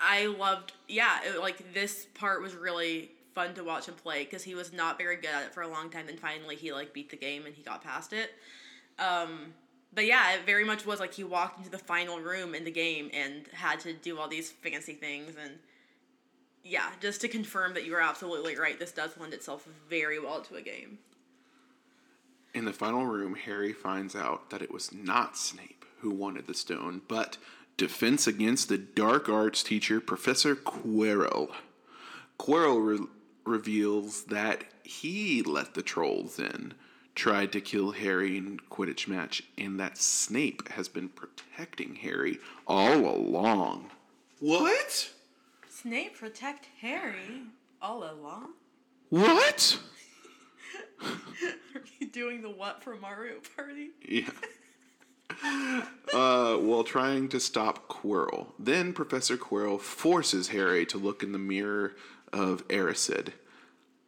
[0.00, 4.42] I loved yeah, it, like this part was really fun to watch him play because
[4.42, 6.92] he was not very good at it for a long time, and finally he like
[6.92, 8.30] beat the game and he got past it.
[8.98, 9.52] Um,
[9.94, 12.70] but yeah, it very much was like he walked into the final room in the
[12.70, 15.54] game and had to do all these fancy things and
[16.62, 18.78] yeah, just to confirm that you were absolutely right.
[18.78, 20.98] This does lend itself very well to a game.
[22.54, 26.54] In the final room, Harry finds out that it was not Snape who wanted the
[26.54, 27.36] stone, but
[27.76, 31.50] Defense Against the Dark Arts teacher, Professor Quirrell.
[32.38, 33.06] Quirrell re-
[33.44, 36.72] reveals that he let the trolls in,
[37.14, 43.14] tried to kill Harry in Quidditch match, and that Snape has been protecting Harry all
[43.14, 43.90] along.
[44.40, 45.10] What?
[45.68, 47.42] Snape protect Harry
[47.82, 48.54] all along.
[49.10, 49.78] What?
[51.04, 53.90] Are you doing the what for Mario Party?
[54.02, 54.30] Yeah.
[56.12, 58.48] Uh, while trying to stop Quirrell.
[58.58, 61.94] Then Professor Quirrell forces Harry to look in the mirror
[62.32, 63.32] of Erised.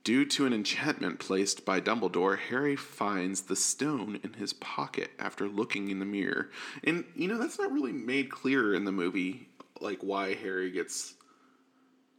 [0.04, 5.46] Due to an enchantment placed by Dumbledore, Harry finds the stone in his pocket after
[5.48, 6.50] looking in the mirror.
[6.82, 9.48] And, you know, that's not really made clear in the movie,
[9.80, 11.14] like why Harry gets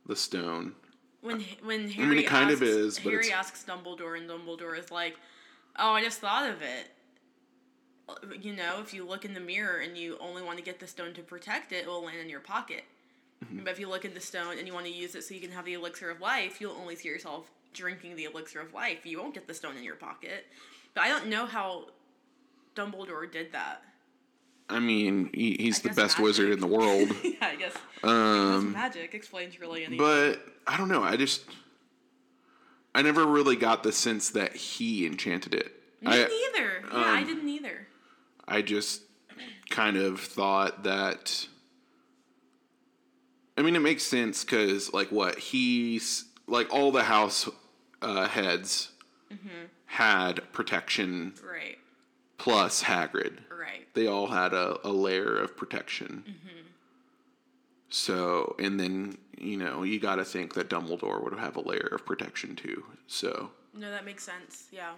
[0.05, 0.73] the stone.
[1.21, 4.89] When when Harry it kind asks, of is, but Harry asks Dumbledore, and Dumbledore is
[4.89, 5.17] like,
[5.77, 6.91] "Oh, I just thought of it.
[8.41, 10.87] You know, if you look in the mirror and you only want to get the
[10.87, 12.83] stone to protect it, it will land in your pocket.
[13.43, 13.63] Mm-hmm.
[13.63, 15.41] But if you look at the stone and you want to use it so you
[15.41, 19.05] can have the elixir of life, you'll only see yourself drinking the elixir of life.
[19.05, 20.45] You won't get the stone in your pocket.
[20.93, 21.85] But I don't know how
[22.75, 23.83] Dumbledore did that.
[24.69, 27.09] I mean, he, he's I the best wizard in the world.
[27.23, 27.73] yeah, I guess.
[28.01, 29.97] Um, magic explains really anything.
[29.97, 31.03] But I don't know.
[31.03, 31.41] I just
[32.95, 35.73] I never really got the sense that he enchanted it.
[36.01, 36.83] Me I neither.
[36.89, 37.88] Yeah, I um, didn't either.
[38.49, 39.03] I just
[39.69, 41.47] kind of thought that.
[43.57, 47.47] I mean, it makes sense because, like, what he's like, all the house
[48.01, 48.91] uh, heads
[49.31, 49.65] Mm-hmm.
[49.85, 51.77] had protection Right,
[52.39, 53.37] plus Hagrid.
[53.55, 53.85] right.
[53.93, 56.23] They all had a, a layer of protection.
[57.89, 61.89] So, and then you know, you got to think that Dumbledore would have a layer
[61.91, 62.83] of protection too.
[63.07, 64.67] So, No, that makes sense.
[64.71, 64.93] Yeah.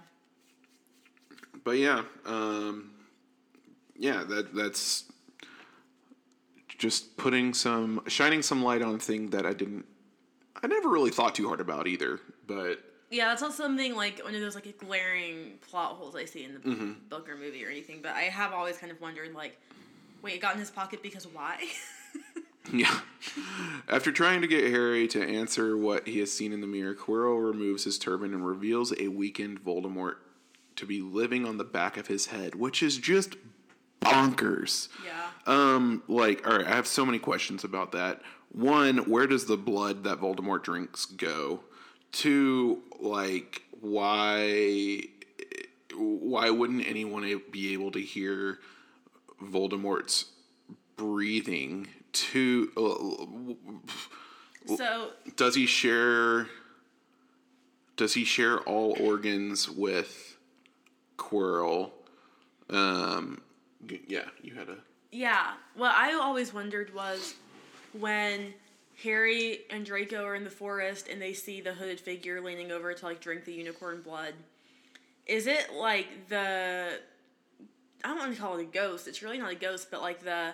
[1.65, 2.91] but yeah, um,
[4.01, 5.05] yeah, that that's
[6.77, 9.85] just putting some shining some light on a thing that I didn't,
[10.63, 12.19] I never really thought too hard about either.
[12.47, 12.79] But
[13.11, 16.53] Yeah, that's not something like one of those like glaring plot holes I see in
[16.55, 16.91] the Mm-hmm.
[17.09, 17.99] book or movie or anything.
[18.01, 19.59] But I have always kind of wondered, like,
[20.23, 21.57] wait, it got in his pocket because why?
[22.71, 22.99] Yeah.
[23.89, 27.43] After trying to get Harry to answer what he has seen in the mirror, Quirrell
[27.43, 30.15] removes his turban and reveals a weakened Voldemort
[30.77, 33.35] to be living on the back of his head, which is just
[34.01, 34.89] bonkers.
[35.05, 35.29] Yeah.
[35.47, 38.21] Um, like, all right, I have so many questions about that.
[38.51, 41.61] One, where does the blood that Voldemort drinks go?
[42.11, 45.03] Two, like, why
[45.95, 48.59] why wouldn't anyone be able to hear
[49.41, 50.25] Voldemort's
[50.97, 51.87] breathing?
[52.11, 56.47] Two, uh, So does he share
[57.95, 60.37] does he share all organs with
[61.17, 61.91] Quirrell?
[62.69, 63.41] Um,
[64.07, 64.77] yeah, you had a
[65.11, 65.53] Yeah.
[65.75, 67.35] What I always wondered was
[67.93, 68.53] when
[69.03, 72.93] Harry and Draco are in the forest and they see the hooded figure leaning over
[72.93, 74.33] to like drink the unicorn blood.
[75.25, 76.99] Is it like the
[78.03, 79.07] I don't want to call it a ghost.
[79.07, 80.53] It's really not a ghost, but like the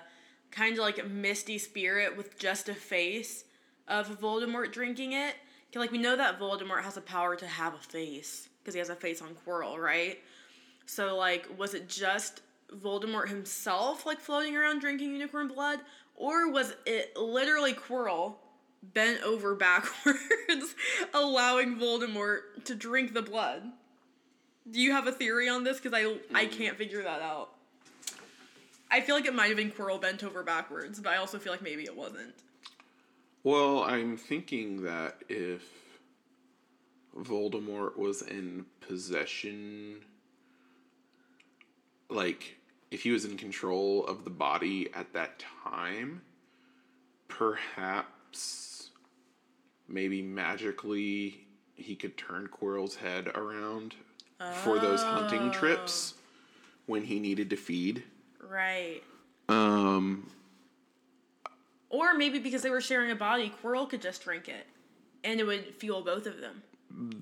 [0.51, 3.45] kind of like misty spirit with just a face
[3.88, 5.36] of Voldemort drinking it.
[5.75, 8.89] Like we know that Voldemort has the power to have a face because he has
[8.89, 10.17] a face on Quirrell, right?
[10.88, 12.41] So like, was it just
[12.76, 15.80] Voldemort himself like floating around drinking unicorn blood,
[16.15, 18.36] or was it literally Quirrell
[18.82, 20.76] bent over backwards,
[21.13, 23.63] allowing Voldemort to drink the blood?
[24.70, 25.80] Do you have a theory on this?
[25.80, 26.51] Because I I mm.
[26.51, 27.51] can't figure that out.
[28.89, 31.51] I feel like it might have been Quirrell bent over backwards, but I also feel
[31.51, 32.34] like maybe it wasn't.
[33.43, 35.63] Well, I'm thinking that if
[37.18, 40.01] Voldemort was in possession,
[42.09, 42.56] like
[42.91, 46.21] if he was in control of the body at that time,
[47.27, 48.89] perhaps
[49.88, 53.95] maybe magically he could turn Quirrell's head around
[54.63, 56.15] for those hunting trips
[56.85, 58.03] when he needed to feed.
[58.41, 59.01] Right.
[59.49, 60.29] Um,
[61.89, 64.65] Or maybe because they were sharing a body, Quirrell could just drink it,
[65.23, 66.63] and it would fuel both of them.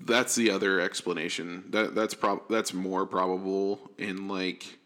[0.04, 1.64] that's the other explanation.
[1.70, 4.78] That that's prob that's more probable in like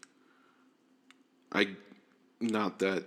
[1.51, 1.69] I
[2.39, 3.05] not that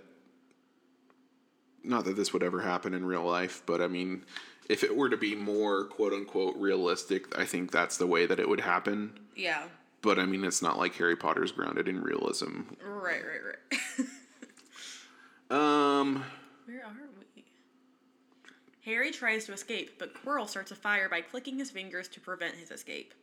[1.83, 4.23] not that this would ever happen in real life, but I mean
[4.67, 8.39] if it were to be more quote unquote realistic, I think that's the way that
[8.39, 9.19] it would happen.
[9.35, 9.65] Yeah.
[10.01, 12.61] But I mean it's not like Harry Potter's grounded in realism.
[12.83, 14.09] Right, right, right.
[15.51, 16.23] Um
[16.65, 16.93] Where are
[17.35, 17.43] we?
[18.85, 22.55] Harry tries to escape, but Quirrell starts a fire by clicking his fingers to prevent
[22.55, 23.13] his escape.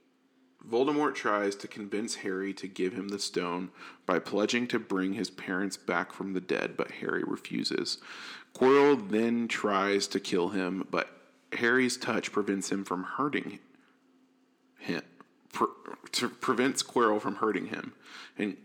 [0.68, 3.70] Voldemort tries to convince Harry to give him the stone
[4.06, 7.98] by pledging to bring his parents back from the dead, but Harry refuses.
[8.54, 11.08] Quirrell then tries to kill him, but
[11.54, 13.58] Harry's touch prevents him from hurting
[14.78, 15.02] him.
[15.52, 15.68] Pre-
[16.12, 17.92] to prevents Quirrell from hurting him,
[18.38, 18.56] and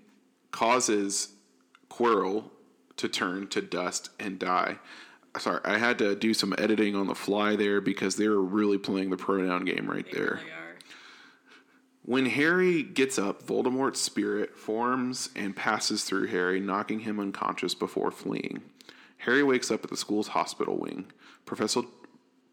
[0.51, 1.29] causes
[1.89, 2.45] Quirrell
[2.97, 4.79] to turn to dust and die.
[5.37, 8.77] Sorry, I had to do some editing on the fly there because they were really
[8.77, 10.39] playing the pronoun game right there.
[12.07, 18.11] When Harry gets up, Voldemort's spirit forms and passes through Harry, knocking him unconscious before
[18.11, 18.61] fleeing.
[19.17, 21.11] Harry wakes up at the school's hospital wing.
[21.45, 21.81] Professor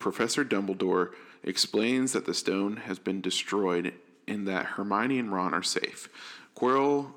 [0.00, 1.12] Professor Dumbledore
[1.44, 3.94] explains that the stone has been destroyed
[4.26, 6.09] and that Hermione and Ron are safe.
[6.57, 7.12] Quirrell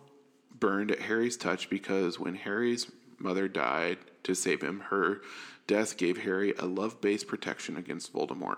[0.60, 5.22] burned at Harry's touch because when Harry's mother died to save him, her
[5.66, 8.58] death gave Harry a love-based protection against Voldemort.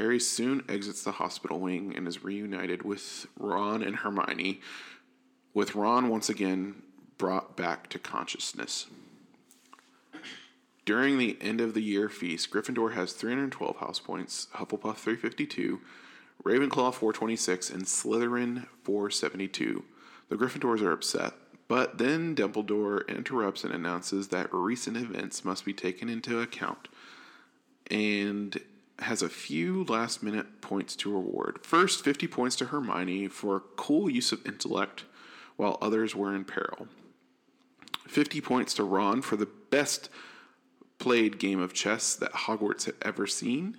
[0.00, 4.62] Harry soon exits the hospital wing and is reunited with Ron and Hermione,
[5.52, 6.76] with Ron once again
[7.18, 8.86] brought back to consciousness.
[10.86, 15.82] During the end of the year feast, Gryffindor has 312 house points, Hufflepuff 352,
[16.44, 19.84] Ravenclaw 426, and Slytherin 472.
[20.30, 21.34] The Gryffindors are upset,
[21.68, 26.88] but then Dumbledore interrupts and announces that recent events must be taken into account
[27.90, 28.58] and
[29.02, 31.60] has a few last minute points to reward.
[31.62, 35.04] First, 50 points to Hermione for cool use of intellect
[35.56, 36.88] while others were in peril.
[38.08, 40.08] 50 points to Ron for the best
[40.98, 43.76] played game of chess that Hogwarts had ever seen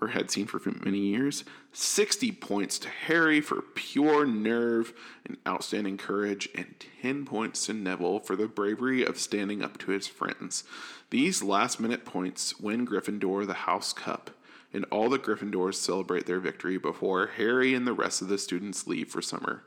[0.00, 1.44] or had seen for many years.
[1.72, 4.92] 60 points to Harry for pure nerve
[5.24, 9.90] and outstanding courage, and 10 points to Neville for the bravery of standing up to
[9.90, 10.64] his friends.
[11.10, 14.30] These last minute points win Gryffindor the House Cup,
[14.74, 18.86] and all the Gryffindors celebrate their victory before Harry and the rest of the students
[18.86, 19.62] leave for summer.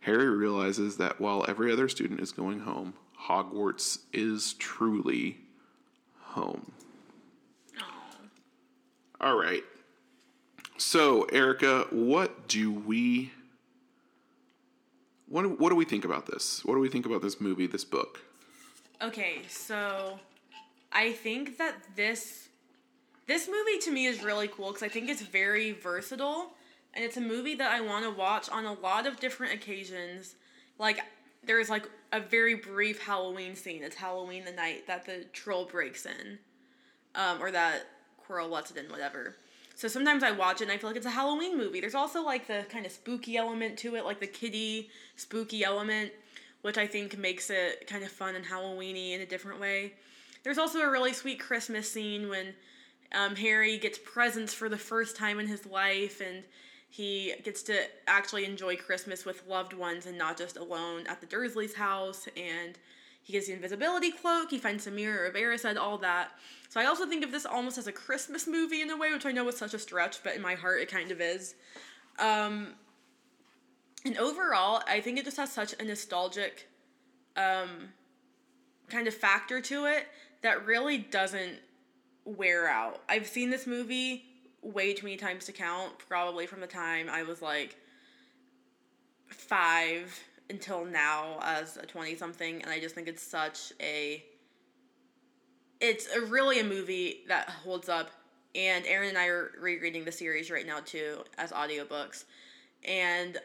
[0.00, 2.94] Harry realizes that while every other student is going home,
[3.26, 5.38] Hogwarts is truly
[6.20, 6.72] home.
[9.20, 9.64] All right.
[10.76, 13.32] So, Erica, what do we
[15.28, 16.64] what do, what do we think about this?
[16.64, 18.20] What do we think about this movie, this book?
[19.02, 20.18] Okay, so
[20.92, 22.47] I think that this
[23.28, 26.54] this movie to me is really cool because I think it's very versatile
[26.94, 30.34] and it's a movie that I want to watch on a lot of different occasions.
[30.78, 31.00] Like
[31.44, 33.84] there's like a very brief Halloween scene.
[33.84, 36.38] It's Halloween the night that the troll breaks in,
[37.14, 37.82] um, or that
[38.26, 39.36] Quirrell lets it in, whatever.
[39.74, 41.80] So sometimes I watch it and I feel like it's a Halloween movie.
[41.80, 46.12] There's also like the kind of spooky element to it, like the kitty spooky element,
[46.62, 49.92] which I think makes it kind of fun and Halloweeny in a different way.
[50.44, 52.54] There's also a really sweet Christmas scene when
[53.12, 56.44] um, Harry gets presents for the first time in his life and
[56.90, 61.26] he gets to actually enjoy Christmas with loved ones and not just alone at the
[61.26, 62.28] Dursleys' house.
[62.36, 62.78] And
[63.22, 64.50] he gets the invisibility cloak.
[64.50, 66.30] He finds mirror of Erised, all that.
[66.70, 69.26] So I also think of this almost as a Christmas movie in a way, which
[69.26, 71.54] I know is such a stretch, but in my heart it kind of is.
[72.18, 72.74] Um,
[74.04, 76.68] and overall, I think it just has such a nostalgic
[77.36, 77.90] um,
[78.88, 80.06] kind of factor to it
[80.42, 81.58] that really doesn't
[82.36, 83.00] wear out.
[83.08, 84.24] I've seen this movie
[84.62, 87.76] way too many times to count, probably from the time I was like
[89.28, 90.18] five
[90.50, 94.24] until now as a 20 something and i just think it's such a
[95.80, 98.10] it's a really a movie that holds up
[98.54, 102.24] and aaron and i are rereading the series right now too as audiobooks
[102.84, 103.38] and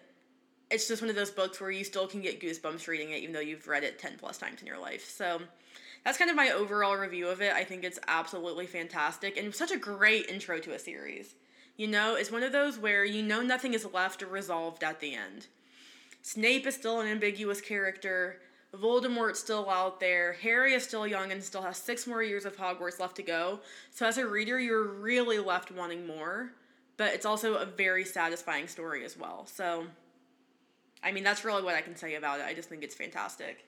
[0.71, 3.33] it's just one of those books where you still can get goosebumps reading it even
[3.33, 5.41] though you've read it 10 plus times in your life so
[6.03, 9.71] that's kind of my overall review of it i think it's absolutely fantastic and such
[9.71, 11.35] a great intro to a series
[11.77, 15.15] you know it's one of those where you know nothing is left resolved at the
[15.15, 15.47] end
[16.23, 18.39] Snape is still an ambiguous character.
[18.73, 20.33] Voldemort's still out there.
[20.33, 23.59] Harry is still young and still has six more years of Hogwarts left to go.
[23.91, 26.53] So as a reader, you're really left wanting more.
[26.95, 29.45] But it's also a very satisfying story as well.
[29.47, 29.85] So,
[31.03, 32.45] I mean, that's really what I can say about it.
[32.45, 33.65] I just think it's fantastic.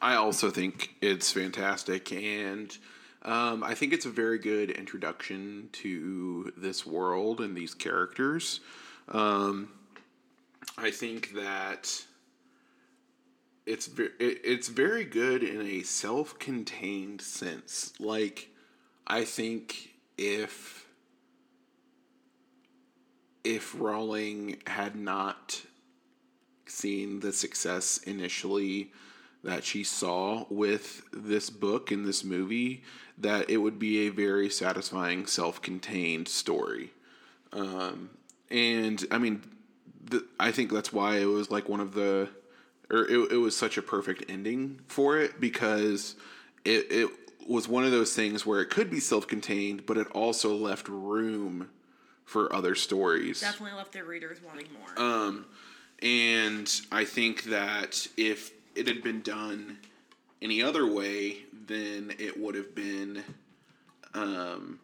[0.00, 2.76] I also think it's fantastic, and
[3.22, 8.60] um, I think it's a very good introduction to this world and these characters.
[9.08, 9.70] Um,
[10.76, 12.04] I think that
[13.66, 17.92] it's ve- it, it's very good in a self-contained sense.
[17.98, 18.50] Like
[19.06, 20.86] I think if
[23.42, 25.62] if Rowling had not
[26.66, 28.92] seen the success initially
[29.44, 32.82] that she saw with this book and this movie,
[33.16, 36.90] that it would be a very satisfying, self-contained story.
[37.52, 38.10] Um,
[38.50, 39.42] and I mean,
[40.04, 42.28] the, I think that's why it was like one of the,
[42.90, 46.16] or it, it was such a perfect ending for it because
[46.64, 47.10] it it
[47.46, 51.70] was one of those things where it could be self-contained, but it also left room
[52.24, 53.40] for other stories.
[53.40, 55.02] Definitely left their readers wanting more.
[55.02, 55.46] Um,
[56.02, 59.78] and I think that if it had been done
[60.40, 63.24] any other way, then it would have been
[64.14, 64.78] um,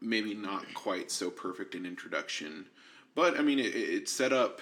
[0.00, 2.66] maybe not quite so perfect an introduction.
[3.14, 4.60] But I mean, it, it set up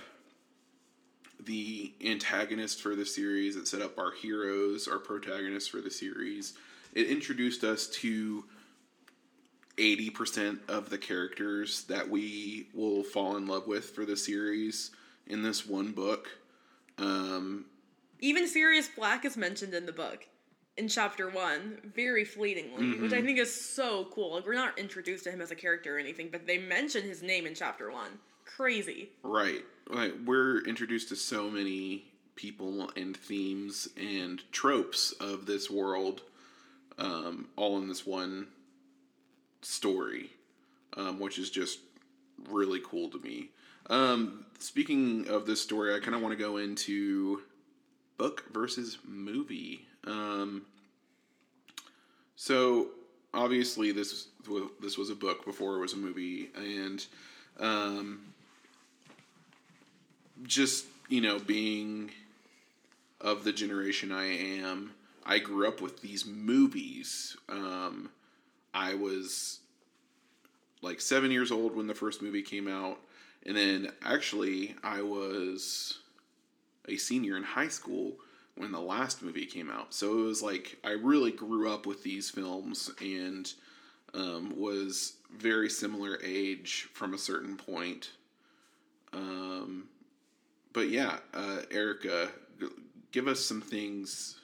[1.44, 3.56] the antagonist for the series.
[3.56, 6.52] It set up our heroes, our protagonists for the series.
[6.92, 8.44] It introduced us to
[9.78, 14.90] 80% of the characters that we will fall in love with for the series
[15.26, 16.28] in this one book.
[16.98, 17.64] Um,
[18.20, 20.26] Even Sirius Black is mentioned in the book
[20.76, 24.34] in chapter one, very fleetingly, which I think is so cool.
[24.34, 27.22] Like we're not introduced to him as a character or anything, but they mention his
[27.22, 28.18] name in chapter one.
[28.44, 29.10] Crazy.
[29.22, 29.64] right.
[29.88, 32.06] Like, we're introduced to so many
[32.36, 36.22] people and themes and tropes of this world
[36.98, 38.46] um, all in this one
[39.62, 40.30] story,
[40.96, 41.80] um, which is just
[42.48, 43.50] really cool to me.
[43.90, 47.42] Um, speaking of this story, I kind of want to go into
[48.16, 49.86] book versus movie.
[50.06, 50.62] Um,
[52.36, 52.88] so
[53.32, 54.28] obviously this
[54.80, 57.04] this was a book before it was a movie, and
[57.58, 58.20] um,
[60.42, 62.10] just you know being
[63.20, 64.92] of the generation I am,
[65.24, 67.36] I grew up with these movies.
[67.48, 68.10] Um,
[68.72, 69.60] I was
[70.82, 72.98] like seven years old when the first movie came out,
[73.46, 75.98] and then actually I was
[76.88, 78.16] a senior in high school
[78.56, 79.92] when the last movie came out.
[79.94, 83.52] So it was like I really grew up with these films and
[84.14, 88.10] um, was very similar age from a certain point.
[89.12, 89.88] Um,
[90.72, 92.28] but yeah, uh, Erica,
[93.12, 94.40] give us some things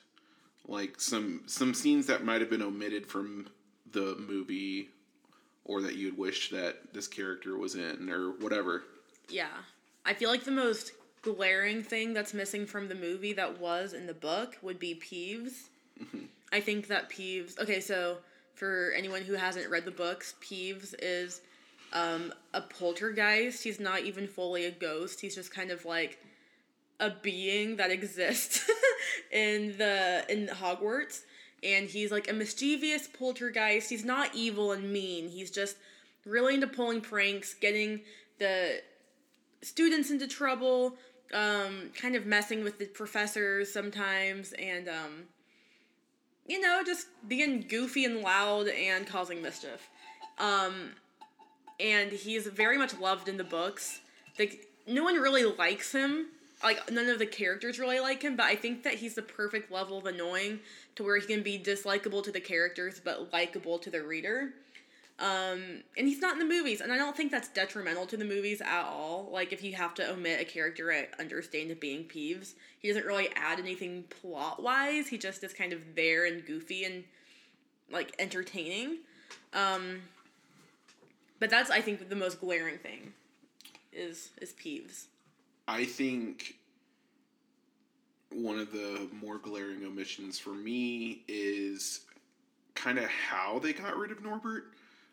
[0.67, 3.49] like some some scenes that might have been omitted from
[3.93, 4.89] the movie
[5.65, 8.85] or that you'd wish that this character was in or whatever.
[9.29, 9.49] Yeah.
[10.05, 10.93] I feel like the most
[11.23, 15.69] glaring thing that's missing from the movie that was in the book would be Peeves.
[16.53, 17.59] I think that Peeves.
[17.59, 18.19] Okay, so
[18.55, 21.41] for anyone who hasn't read the books, Peeves is
[21.93, 23.63] um, a poltergeist.
[23.63, 25.21] He's not even fully a ghost.
[25.21, 26.19] He's just kind of like
[26.99, 28.69] a being that exists
[29.33, 31.23] in the in Hogwarts,
[31.63, 33.91] and he's like a mischievous poltergeist.
[33.91, 35.29] He's not evil and mean.
[35.29, 35.77] He's just
[36.25, 38.01] really into pulling pranks, getting
[38.39, 38.83] the
[39.63, 40.97] students into trouble,
[41.33, 45.25] um, kind of messing with the professors sometimes, and um,
[46.47, 49.89] you know, just being goofy and loud and causing mischief.
[50.39, 50.91] Um,
[51.79, 54.01] and he's very much loved in the books.
[54.39, 56.27] Like no one really likes him.
[56.63, 59.71] Like none of the characters really like him, but I think that he's the perfect
[59.71, 60.61] level of annoying
[60.97, 64.51] to where he can be dislikable to the characters but likable to the reader.
[65.21, 68.25] Um, and he's not in the movies, and I don't think that's detrimental to the
[68.25, 69.29] movies at all.
[69.31, 72.55] Like, if you have to omit a character, I understand it being Peeves.
[72.79, 75.09] He doesn't really add anything plot wise.
[75.09, 77.05] He just is kind of there and goofy and
[77.93, 78.99] like entertaining.
[79.53, 80.01] Um,
[81.39, 83.13] but that's I think the most glaring thing
[83.93, 85.05] is is Peeves.
[85.69, 86.55] I think
[88.33, 92.01] one of the more glaring omissions for me is
[92.75, 94.73] kind of how they got rid of Norbert.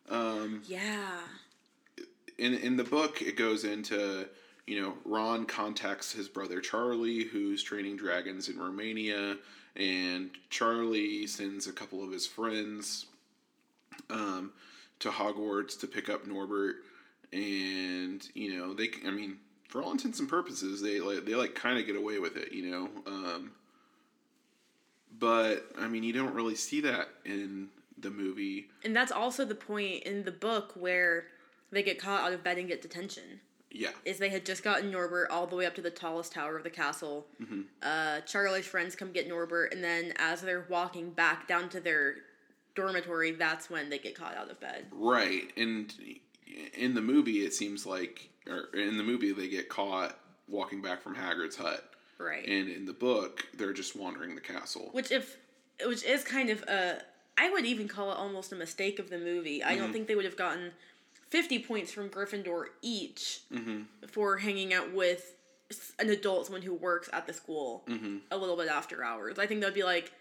[0.09, 1.19] Um, Yeah.
[2.37, 4.27] in in the book, it goes into
[4.65, 9.37] you know Ron contacts his brother Charlie, who's training dragons in Romania,
[9.75, 13.05] and Charlie sends a couple of his friends
[14.09, 14.51] um,
[14.99, 16.77] to Hogwarts to pick up Norbert,
[17.33, 19.37] and you know they, I mean,
[19.67, 22.51] for all intents and purposes, they like they like kind of get away with it,
[22.53, 22.89] you know.
[23.05, 23.51] Um,
[25.19, 28.69] but I mean, you don't really see that in the movie.
[28.83, 31.25] And that's also the point in the book where
[31.71, 33.41] they get caught out of bed and get detention.
[33.69, 36.55] Yeah, Is they had just gotten Norbert all the way up to the tallest tower
[36.57, 37.27] of the castle.
[37.83, 42.15] Uh, Charlie's friends come get Norbert, and then as they're walking back down to their
[42.75, 44.85] dormitory, that's when they get caught out of bed.
[44.91, 45.93] Right, and
[46.75, 50.17] in the movie, it seems like, or in the movie, they get caught
[50.47, 52.47] walking back from Hagrid's hut, Right.
[52.47, 54.89] and in the book, they're just wandering the castle.
[54.93, 55.37] which if
[55.85, 57.01] which is kind of a
[57.37, 59.63] I would even call it almost a mistake of the movie.
[59.63, 59.93] I don't mm-hmm.
[59.93, 60.71] think they would have gotten
[61.29, 63.81] 50 points from Gryffindor each mm-hmm.
[64.07, 65.35] for hanging out with
[65.99, 68.17] an adult, someone who works at the school mm-hmm.
[68.31, 69.37] a little bit after hours.
[69.37, 70.11] I think that'd be like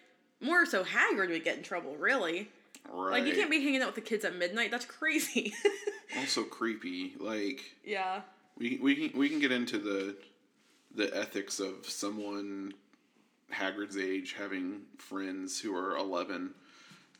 [0.40, 2.50] more so Hagrid would get in trouble, really.
[2.92, 4.70] Right, Like you can't be hanging out with the kids at midnight.
[4.70, 5.54] That's crazy.
[6.18, 7.14] also creepy.
[7.18, 8.20] Like yeah.
[8.58, 10.16] we we can, we can get into the
[10.94, 12.74] the ethics of someone
[13.52, 16.54] Hagrid's age having friends who are eleven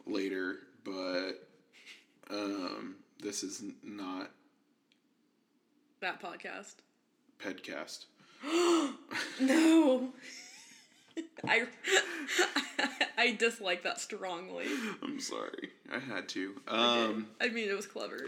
[0.07, 1.33] later, but
[2.31, 4.31] um, this is not
[6.01, 6.77] That podcast.
[7.39, 8.07] Pedcast.
[9.41, 10.13] No.
[11.49, 11.67] I
[13.19, 14.67] I dislike that strongly.
[15.03, 16.55] I'm sorry, I had to.
[16.69, 18.19] Um, I mean, it was clever.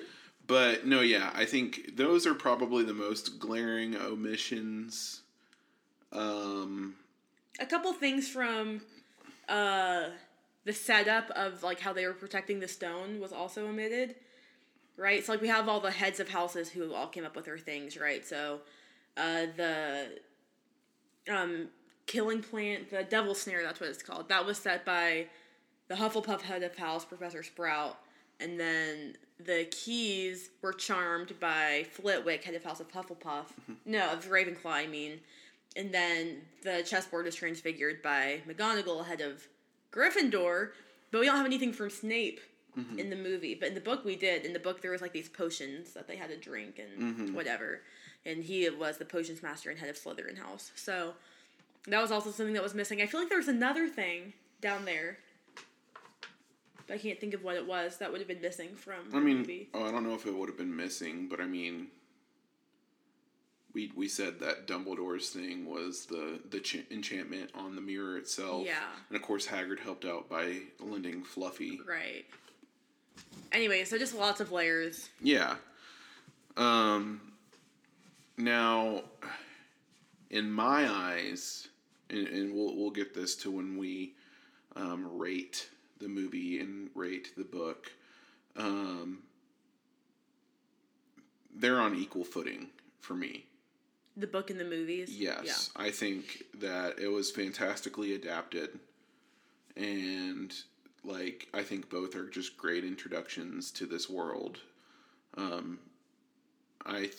[0.47, 5.21] But no, yeah, I think those are probably the most glaring omissions.
[6.13, 6.95] Um,
[7.61, 8.81] A couple things from
[9.49, 10.05] uh,
[10.69, 14.15] the setup of like how they were protecting the stone was also omitted,
[14.99, 15.25] right?
[15.25, 17.57] So like we have all the heads of houses who all came up with their
[17.57, 18.23] things, right?
[18.27, 18.61] So
[19.17, 20.19] uh, the
[21.27, 21.69] um,
[22.05, 24.29] killing plant, the devil snare, that's what it's called.
[24.29, 25.29] That was set by
[25.89, 27.97] the Hufflepuff head of house, Professor Sprout,
[28.39, 33.47] and then the keys were charmed by Flitwick, head of house of Hufflepuff.
[33.87, 35.21] No, of Ravenclaw, I mean.
[35.77, 39.49] And then the chessboard is transfigured by McGonagall, head of
[39.93, 40.71] Gryffindor.
[41.11, 42.41] But we don't have anything from Snape
[42.79, 42.99] mm-hmm.
[42.99, 43.55] in the movie.
[43.55, 44.45] But in the book, we did.
[44.45, 47.35] In the book, there was like these potions that they had to drink and mm-hmm.
[47.35, 47.83] whatever.
[48.27, 50.73] And he was the potions master and head of Slytherin House.
[50.75, 51.15] So
[51.87, 53.01] that was also something that was missing.
[53.01, 55.19] I feel like there was another thing down there.
[56.87, 59.19] But I can't think of what it was that would have been missing from the
[59.19, 59.69] I mean, movie.
[59.75, 61.89] oh, I don't know if it would have been missing, but I mean,
[63.75, 68.65] we we said that Dumbledore's thing was the the ch- enchantment on the mirror itself.
[68.67, 68.79] Yeah.
[69.09, 71.81] and of course Hagrid helped out by lending Fluffy.
[71.87, 72.25] Right.
[73.53, 75.09] Anyway, so just lots of layers.
[75.23, 75.57] Yeah.
[76.57, 77.21] Um.
[78.37, 79.03] Now,
[80.31, 81.69] in my eyes,
[82.11, 84.15] and, and we'll we'll get this to when we
[84.77, 87.91] um, rate the movie and rate the book.
[88.57, 89.21] Um,
[91.55, 92.69] they're on equal footing
[93.01, 93.45] for me.
[94.19, 95.17] The book and the movies.
[95.17, 98.79] Yes, I think that it was fantastically adapted,
[99.77, 100.53] and
[101.05, 104.59] like I think both are just great introductions to this world.
[105.37, 105.79] Um,
[106.85, 107.11] I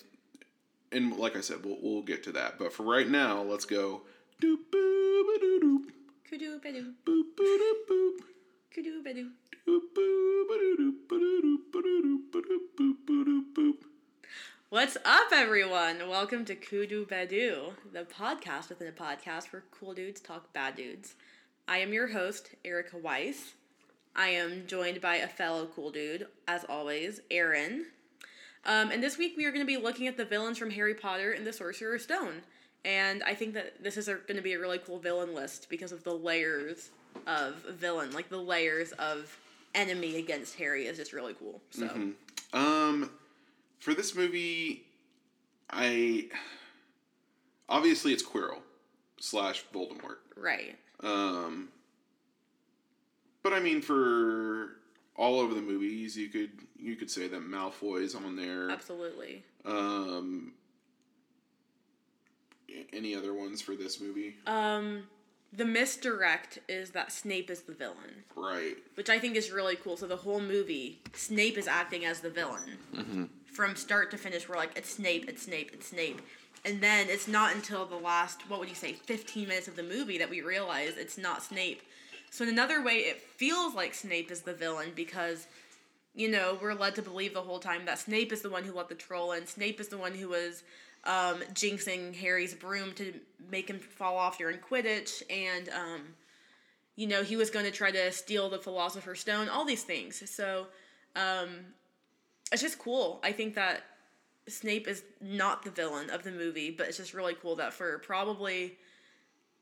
[0.91, 4.01] and like I said, we'll we'll get to that, but for right now, let's go.
[4.41, 6.29] Doop boop a doop doop Yeah.
[6.29, 6.93] Kudu-ba-doo.
[7.05, 8.19] boop boop doop boop.
[8.73, 9.31] Kudu Bedu.
[14.71, 16.07] What's up, everyone?
[16.07, 21.15] Welcome to Kudu Badu, the podcast within a podcast where cool dudes talk bad dudes.
[21.67, 23.55] I am your host, Erica Weiss.
[24.15, 27.87] I am joined by a fellow cool dude, as always, Aaron.
[28.63, 30.93] Um, and this week we are going to be looking at the villains from Harry
[30.93, 32.43] Potter and the Sorcerer's Stone.
[32.85, 35.91] And I think that this is going to be a really cool villain list because
[35.91, 36.91] of the layers
[37.25, 39.35] of villain, like the layers of
[39.73, 41.59] enemy against Harry is just really cool.
[41.71, 42.13] So.
[42.53, 43.09] Um,
[43.79, 44.85] for this movie,
[45.69, 46.27] I
[47.67, 48.59] obviously it's Quirrell
[49.19, 50.17] slash Voldemort.
[50.35, 50.77] Right.
[51.01, 51.69] Um,
[53.43, 54.77] but I mean, for
[55.15, 58.69] all over the movies, you could you could say that Malfoy's on there.
[58.69, 59.43] Absolutely.
[59.65, 60.53] Um,
[62.93, 64.35] any other ones for this movie?
[64.45, 65.03] Um,
[65.51, 68.77] the misdirect is that Snape is the villain, Right.
[68.93, 69.97] which I think is really cool.
[69.97, 74.47] So the whole movie, Snape is acting as the villain from start to finish.
[74.47, 76.21] We're like, it's Snape, it's Snape, it's Snape.
[76.63, 79.83] And then it's not until the last, what would you say, 15 minutes of the
[79.83, 81.81] movie that we realize it's not Snape.
[82.31, 85.45] So, in another way, it feels like Snape is the villain because,
[86.15, 88.71] you know, we're led to believe the whole time that Snape is the one who
[88.71, 89.45] let the troll in.
[89.45, 90.63] Snape is the one who was
[91.03, 93.13] um, jinxing Harry's broom to
[93.51, 95.21] make him fall off during Quidditch.
[95.29, 96.01] And, um,
[96.95, 100.23] you know, he was going to try to steal the Philosopher's Stone, all these things.
[100.33, 100.67] So,
[101.17, 101.49] um,
[102.51, 103.19] it's just cool.
[103.23, 103.83] I think that
[104.47, 107.99] Snape is not the villain of the movie, but it's just really cool that for
[107.99, 108.77] probably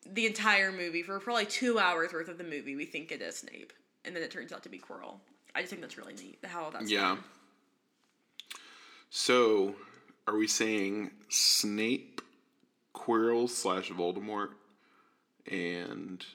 [0.06, 3.38] the entire movie, for probably two hours worth of the movie, we think it is
[3.38, 3.74] Snape,
[4.06, 5.20] and then it turns out to be Quirrell.
[5.54, 7.02] I just think that's really neat how that's Yeah.
[7.16, 7.24] done.
[9.10, 9.76] So,
[10.28, 12.22] are we saying Snape,
[12.94, 14.52] Quirrell slash Voldemort,
[15.50, 16.26] and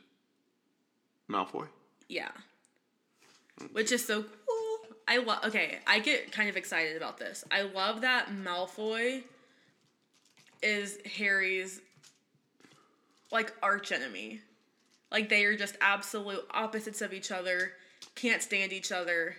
[1.31, 1.69] Malfoy?
[2.09, 2.31] Yeah.
[3.73, 4.31] Which is so cool.
[5.09, 5.45] I love.
[5.45, 7.45] Okay, I get kind of excited about this.
[7.51, 9.23] I love that Malfoy
[10.63, 11.81] is Harry's
[13.31, 14.41] like arch enemy.
[15.11, 17.73] Like they are just absolute opposites of each other,
[18.15, 19.37] can't stand each other.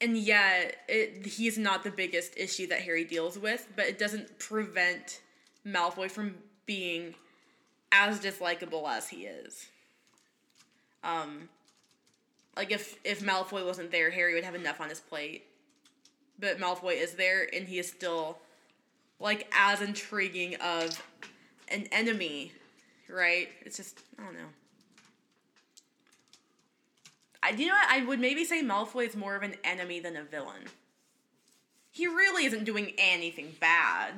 [0.00, 4.38] And yet, it, he's not the biggest issue that Harry deals with, but it doesn't
[4.38, 5.20] prevent
[5.66, 6.34] Malfoy from
[6.66, 7.14] being
[7.92, 9.66] as dislikable as he is.
[11.04, 11.48] Um,
[12.56, 15.46] like if if Malfoy wasn't there, Harry would have enough on his plate.
[16.38, 18.38] But Malfoy is there, and he is still
[19.20, 21.02] like as intriguing of
[21.68, 22.52] an enemy,
[23.08, 23.48] right?
[23.62, 24.48] It's just I don't know.
[27.42, 30.16] I you know what I would maybe say Malfoy is more of an enemy than
[30.16, 30.64] a villain.
[31.90, 34.14] He really isn't doing anything bad,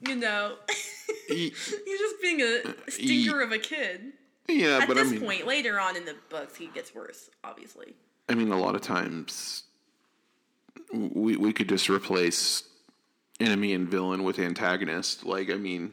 [0.00, 0.56] you know.
[1.28, 4.12] He's just being a stinker of a kid.
[4.48, 7.30] Yeah, At but this I mean, point, later on in the books, he gets worse,
[7.42, 7.94] obviously.
[8.28, 9.64] I mean, a lot of times
[10.92, 12.62] we we could just replace
[13.40, 15.24] enemy and villain with antagonist.
[15.24, 15.92] Like, I mean,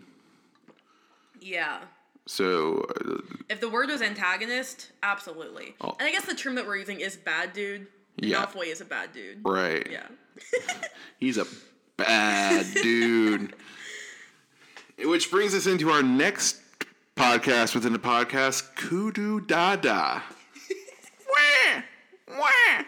[1.42, 1.80] Yeah.
[2.28, 3.18] so uh,
[3.50, 5.76] If the word was antagonist, absolutely.
[5.82, 5.96] Oh.
[6.00, 7.88] And I guess the term that we're using is bad dude.
[8.18, 8.46] Yeah.
[8.46, 9.40] Malfoy is a bad dude.
[9.44, 10.06] right, Yeah.
[11.20, 11.48] he's a
[11.98, 13.56] bad dude.
[15.04, 16.58] Which brings us into our next
[17.16, 20.24] podcast within the podcast, Kudu Dada.
[21.30, 21.82] Wah!
[22.28, 22.84] Wah!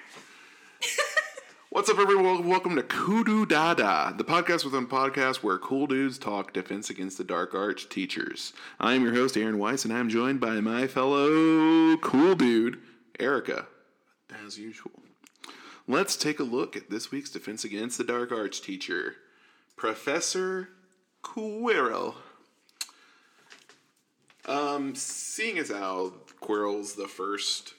[1.69, 2.47] What's up, everyone?
[2.47, 7.17] Welcome to Kudu Dada, the podcast within a podcast where cool dudes talk defense against
[7.17, 8.53] the dark arts teachers.
[8.79, 12.79] I am your host, Aaron Weiss, and I'm joined by my fellow cool dude,
[13.19, 13.67] Erica,
[14.43, 15.03] as usual.
[15.87, 19.17] Let's take a look at this week's defense against the dark arts teacher,
[19.75, 20.69] Professor
[21.23, 22.15] Quirrell.
[24.45, 27.73] Um, seeing as how Quirrell's the first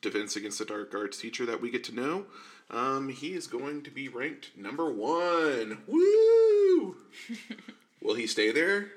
[0.00, 2.26] defense against the dark arts teacher that we get to know,
[2.70, 5.78] um, he is going to be ranked number one.
[5.86, 6.96] Woo!
[8.00, 8.88] Will he stay there?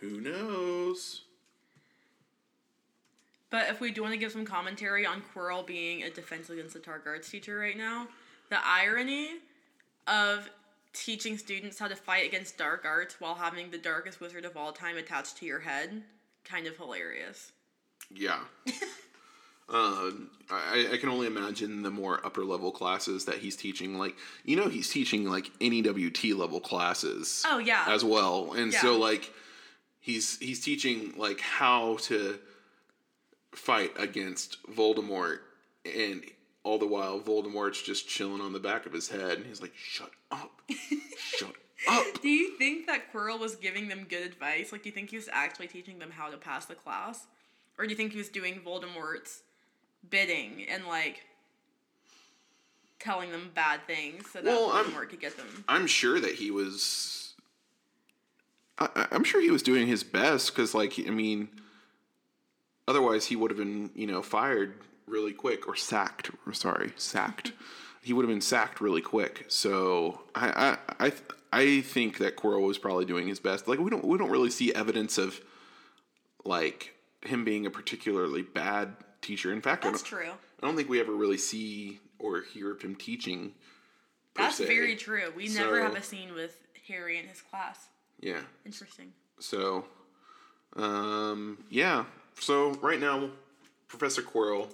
[0.00, 1.22] Who knows?
[3.50, 6.74] But if we do want to give some commentary on Quirrell being a defense against
[6.74, 8.06] the dark arts teacher right now,
[8.48, 9.28] the irony
[10.06, 10.48] of
[10.92, 14.72] teaching students how to fight against dark arts while having the darkest wizard of all
[14.72, 16.02] time attached to your head,
[16.50, 17.52] kind of hilarious.
[18.12, 18.40] Yeah.
[19.68, 20.10] uh,
[20.50, 23.98] I, I can only imagine the more upper level classes that he's teaching.
[23.98, 27.44] Like, you know, he's teaching like NEWT level classes.
[27.46, 27.84] Oh, yeah.
[27.86, 29.32] As well, and so like
[30.00, 32.38] he's he's teaching like how to
[33.52, 35.38] fight against Voldemort,
[35.84, 36.22] and
[36.62, 39.74] all the while Voldemort's just chilling on the back of his head, and he's like,
[39.76, 40.62] "Shut up,
[41.16, 41.54] shut
[41.88, 42.08] Oh.
[42.14, 44.72] up." Do you think that Quirrell was giving them good advice?
[44.72, 47.26] Like, do you think he was actually teaching them how to pass the class?
[47.78, 49.42] Or do you think he was doing Voldemort's
[50.10, 51.24] bidding and like
[52.98, 55.64] telling them bad things so that Well, I'm- Voldemort could get them.
[55.68, 57.34] I'm sure that he was.
[58.78, 61.48] I, I'm sure he was doing his best because, like, I mean,
[62.88, 64.74] otherwise he would have been, you know, fired
[65.06, 66.30] really quick or sacked.
[66.46, 67.52] Or sorry, sacked.
[68.02, 69.44] he would have been sacked really quick.
[69.48, 71.12] So I, I, I,
[71.52, 73.68] I think that Quirrell was probably doing his best.
[73.68, 75.40] Like, we don't, we don't really see evidence of,
[76.44, 79.52] like, him being a particularly bad teacher.
[79.52, 80.30] In fact, That's don't, true.
[80.62, 83.52] I don't think we ever really see or hear of him teaching.
[84.34, 84.66] That's se.
[84.66, 85.32] very true.
[85.36, 86.56] We never have a scene with
[86.88, 87.88] Harry in his class.
[88.20, 88.40] Yeah.
[88.64, 89.12] Interesting.
[89.38, 89.84] So,
[90.76, 92.04] um, yeah.
[92.38, 93.30] So right now,
[93.88, 94.68] Professor Quirrell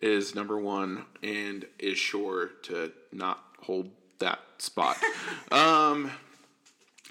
[0.00, 4.96] is number one and is sure to not hold that spot.
[5.52, 6.10] um,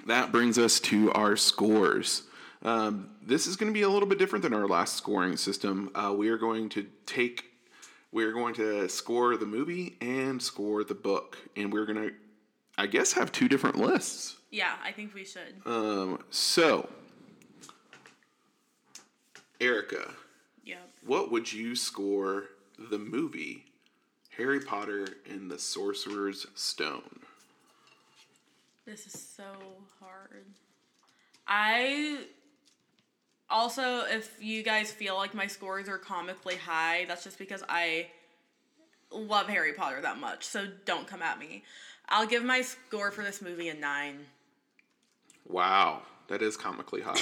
[0.07, 2.23] that brings us to our scores.
[2.61, 5.91] Um, this is going to be a little bit different than our last scoring system.
[5.95, 7.45] Uh, we are going to take,
[8.11, 12.13] we are going to score the movie and score the book, and we're going to,
[12.77, 14.37] I guess, have two different lists.
[14.51, 15.61] Yeah, I think we should.
[15.65, 16.89] Um, so,
[19.61, 20.11] Erica,
[20.65, 20.89] yep.
[21.05, 22.45] what would you score
[22.89, 23.65] the movie
[24.37, 27.19] Harry Potter and the Sorcerer's Stone?
[28.85, 29.43] This is so
[29.99, 30.45] hard.
[31.47, 32.25] I
[33.49, 38.07] also, if you guys feel like my scores are comically high, that's just because I
[39.11, 40.45] love Harry Potter that much.
[40.45, 41.63] So don't come at me.
[42.07, 44.25] I'll give my score for this movie a nine.
[45.47, 47.19] Wow, that is comically high.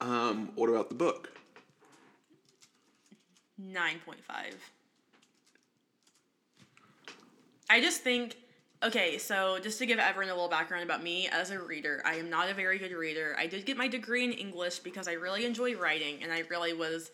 [0.00, 1.37] um, what about the book?
[3.60, 4.14] 9.5.
[7.70, 8.36] I just think,
[8.82, 12.14] okay, so just to give everyone a little background about me as a reader, I
[12.14, 13.36] am not a very good reader.
[13.38, 16.72] I did get my degree in English because I really enjoy writing and I really
[16.72, 17.10] was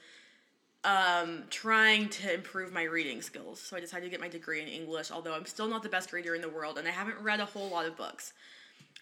[0.84, 3.58] um, trying to improve my reading skills.
[3.58, 6.12] So I decided to get my degree in English, although I'm still not the best
[6.12, 8.32] reader in the world and I haven't read a whole lot of books.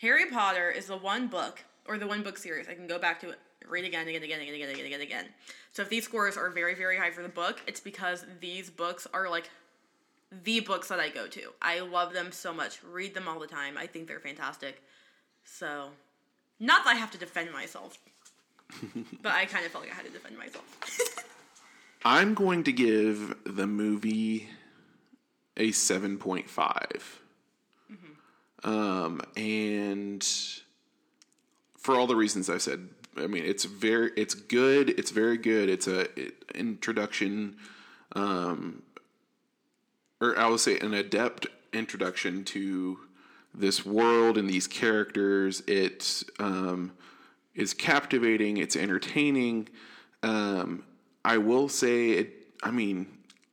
[0.00, 3.20] Harry Potter is the one book, or the one book series, I can go back
[3.20, 3.38] to it,
[3.68, 5.24] read again, again, again, again, again, again, again, again.
[5.72, 9.06] So if these scores are very, very high for the book, it's because these books
[9.12, 9.50] are like
[10.44, 11.52] the books that I go to.
[11.60, 12.82] I love them so much.
[12.82, 13.76] Read them all the time.
[13.76, 14.82] I think they're fantastic.
[15.44, 15.90] So,
[16.60, 17.98] not that I have to defend myself,
[19.22, 20.64] but I kind of felt like I had to defend myself.
[22.04, 24.48] I'm going to give the movie
[25.56, 27.02] a 7.5.
[28.64, 30.24] Um, and
[31.76, 34.90] for all the reasons I said, I mean, it's very, it's good.
[34.90, 35.68] It's very good.
[35.68, 37.56] It's a it, introduction,
[38.14, 38.82] um,
[40.20, 42.98] or I would say an adept introduction to
[43.54, 45.62] this world and these characters.
[45.66, 46.92] It um,
[47.54, 48.56] is captivating.
[48.56, 49.68] It's entertaining.
[50.22, 50.84] Um,
[51.24, 52.38] I will say it.
[52.62, 53.06] I mean,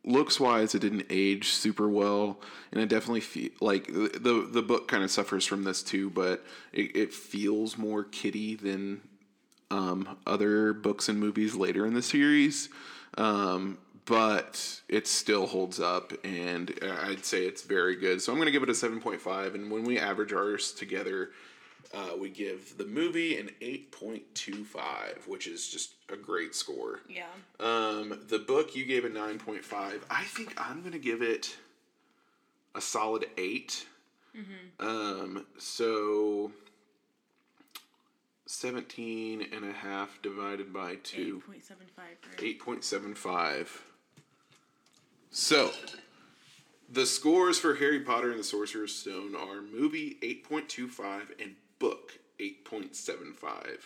[0.05, 2.39] looks wise, it didn't age super well,
[2.71, 6.09] and it definitely feel like the the, book kind of suffers from this too.
[6.09, 9.01] But it, it feels more kiddie than
[9.71, 12.69] um, other books and movies later in the series.
[13.17, 18.21] Um, but it still holds up, and I'd say it's very good.
[18.21, 19.53] So I'm going to give it a 7.5.
[19.53, 21.29] And when we average ours together,
[21.93, 27.01] uh, we give the movie an 8.25, which is just a great score.
[27.07, 27.25] yeah.
[27.59, 30.01] Um, the book you gave a 9.5.
[30.09, 31.55] I think I'm going to give it
[32.75, 33.85] a solid 8.
[34.79, 36.51] Um, so
[38.49, 41.43] 17 and a half divided by 2.
[41.47, 42.59] 8.75, right?
[42.59, 43.67] 8.75.
[45.29, 45.71] So,
[46.91, 53.81] the scores for Harry Potter and the Sorcerer's Stone are movie 8.25 and book 8.75.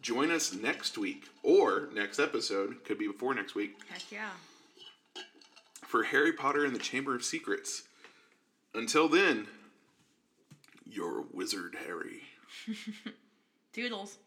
[0.00, 4.28] Join us next week or next episode, could be before next week, Heck yeah.
[5.84, 7.82] for Harry Potter and the Chamber of Secrets.
[8.72, 9.48] Until then,
[10.84, 12.22] you're a wizard, Harry.
[13.72, 14.18] Toodles.